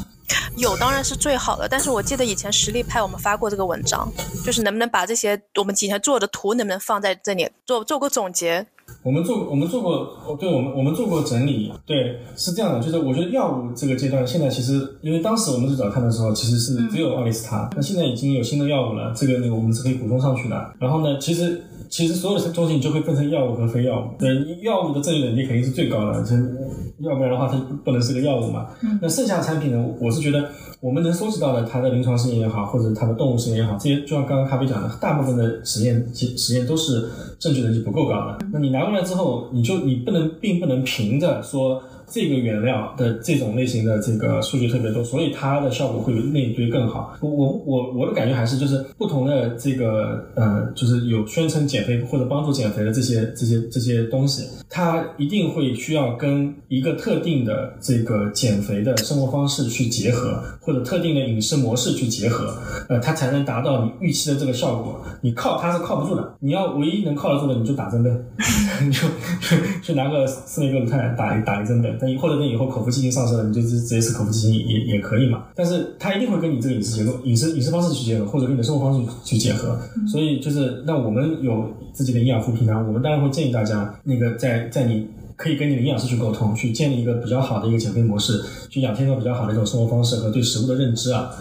[0.57, 4.07] 有当然是最好的，但是我记得以前实力派我们发过这个文章，
[4.45, 8.65] 就是能不能把这些我们今天做的图能不能放在这里做做个总结。
[9.03, 20.73] 我们做我们做过，对我们我们做过整理，对，是这样的，就是我觉得药物这个阶段，现在其实因为当时我们最早看的时候，其实是只有奥利司他，那现在已经有新的药物了，这个那个我们是可以补充上去的。
[20.79, 21.63] 然后呢，其实。
[21.89, 24.19] 其实所有的东西你就会分成药物和非药物。
[24.19, 24.29] 对，
[24.61, 26.35] 药物的证据等级肯定是最高的，这
[26.99, 28.67] 要不然的话它不能是个药物嘛。
[29.01, 29.85] 那剩下的产品呢？
[29.99, 37.09] 我是觉得我们能收集到的它的临床试验也好，或者它的动物实验也好，这些就像刚刚咖啡讲的，大部分的实验实验都是
[37.39, 38.37] 证据等级不够高的。
[38.53, 41.81] 那你拿过来之后，你就你不能并不能凭着说。
[42.09, 47.15] 这个原料的这种类型的这个数据特别多，所以它的效果会比那一堆更好。
[47.21, 62.57] 我我我我的感觉还是就是不同的这个呃，就是有宣称减肥或者帮助减肥的这些这些这些东西，它一定会需要跟一个特定的这个减肥的生活方式去结合，或者特定的饮食模式去结合，
[62.89, 65.01] 呃，它才能达到你预期的这个效果。
[65.21, 68.09] 你靠它是靠不住的，你要唯一能靠得住的，你就打针呗，
[68.81, 68.99] 你就
[69.81, 71.89] 去拿个司美格鲁肽打打一针呗。
[71.99, 75.43] 等或者等以后口服剂型上市了，你就直直接吃口服剂型也也可以嘛。
[75.55, 79.77] 但是它一定会跟你这个饮食结构、饮食饮食方式去结合，或者跟你的生活方式去结合。
[80.11, 91.31] 所以就是那我们有自己的营养护平台，我们当然会建议大家那个在在你可以跟你的营养师去沟通，去建立一个比较好的一个减肥模式，去养成一个比较好的一种生活方式和对食物的认知啊。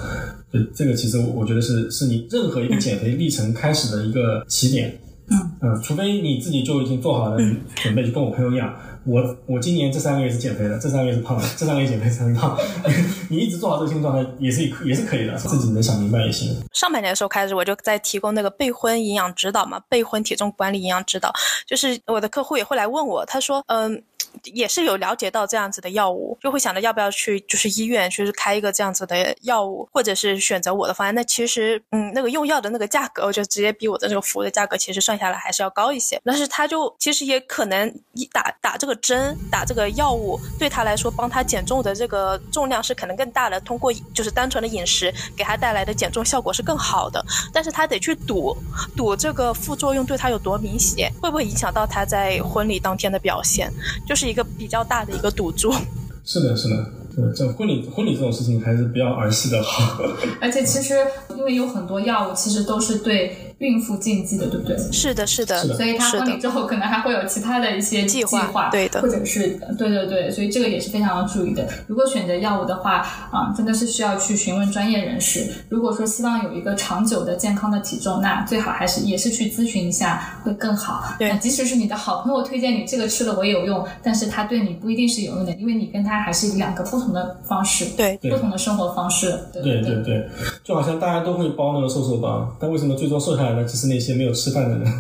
[0.50, 4.98] 对这个其实我觉得是是你任何一个减肥历程开始的一个起点。
[5.30, 7.36] 嗯嗯，除非你自己就已经做好了
[7.74, 8.74] 准备，就跟我朋友一样。
[9.08, 12.58] 我我今年这三个月是减肥的，这三个月是胖的，这三个月减肥才胖。
[13.30, 16.54] 你一直做好这个心理状态也是也是可以的，自己能想明白也行。
[16.74, 21.32] 上半年的时候开始，我就在提供那个备婚营养指导嘛，备婚体重管理营养指导，
[21.66, 24.02] 就是我的客户也会来问我，他说，嗯。
[24.44, 31.14] 也是有了解到这样子的药物，就会想着要不要去就是医院去开一个这样子的药物，或者是选择我的方案。
[31.14, 36.20] 那其实，嗯，那个用药的那个价格，我就直接比我的这个服务的价格，其实算下来还是要高一些。
[36.24, 43.60] 但是他就其实也可能一打打这个针，打这个药物，对他来说帮他减重的这个重量是可能更大的。
[43.62, 48.56] 通过就是单纯的饮食给他带来的减重效果是更好的，但是他得去赌
[48.96, 53.68] 赌这个副作用对他有多明显，会不会影响到他在婚礼当天的表现，
[54.06, 54.28] 就是。
[54.28, 55.72] 一个比较大的一个赌注，
[56.22, 56.84] 是的，是的，
[57.16, 60.02] 对，这婚礼婚礼这种事情还是不要儿戏的好。
[60.38, 60.94] 而且其实
[61.30, 64.76] 因为有很多药物，其实都是对孕妇禁忌的，对不对？
[64.92, 71.68] 是的，是的，所以他，婚礼之后可能还会有其他的一些计计划对的或者是对对对，所以这个也是非常要注意的。
[71.86, 72.98] 如果选择药物的话，
[73.32, 75.46] 啊、真的是需要去询问专业人士。
[75.68, 81.16] 如果说希望有一个长久的健康的体重，那最好还是也是去咨询一下会更好。
[81.18, 89.36] 对那即使是你的好朋友推荐你这个吃了我也有用，但是他对你不一定是有用的，因为你跟他还是两个不同的方式，对对不同的生活方式。
[89.52, 90.28] 对对对对对，
[90.62, 94.90] 就好像大家都会包那个瘦瘦包，但为什么最终瘦下来的只是那些没有吃饭的人？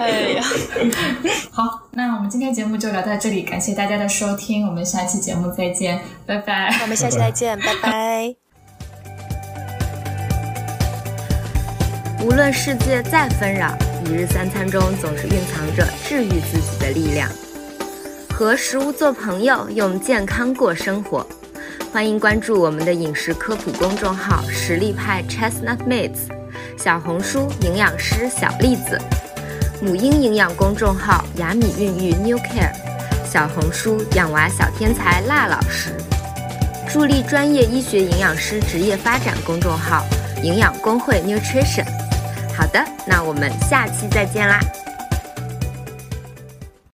[0.00, 0.42] 哎呀，
[1.50, 6.78] 好，那我们今天节目就聊到这里，感谢大家的收听，我们下期节目再见，拜拜。
[6.82, 8.34] 我们下期再见，拜拜。
[12.24, 17.30] 无论世界再纷扰，一日三餐中总是蕴藏着治愈自己的力量。
[18.34, 21.26] 和食物做朋友，用健康过生活。
[21.92, 26.28] 欢迎关注我们的饮食科普公众号“实力派 Chestnut Mates”，
[26.76, 29.00] 小红书营养师小栗子，
[29.80, 32.72] 母婴营养公众号“雅米孕育 New Care”，
[33.24, 35.90] 小红书养娃小天才辣老师，
[36.88, 40.04] 助力专业医学营养师职业发展公众号
[40.44, 41.86] “营养工会 Nutrition”。
[42.54, 44.60] 好的，那我们下期再见啦。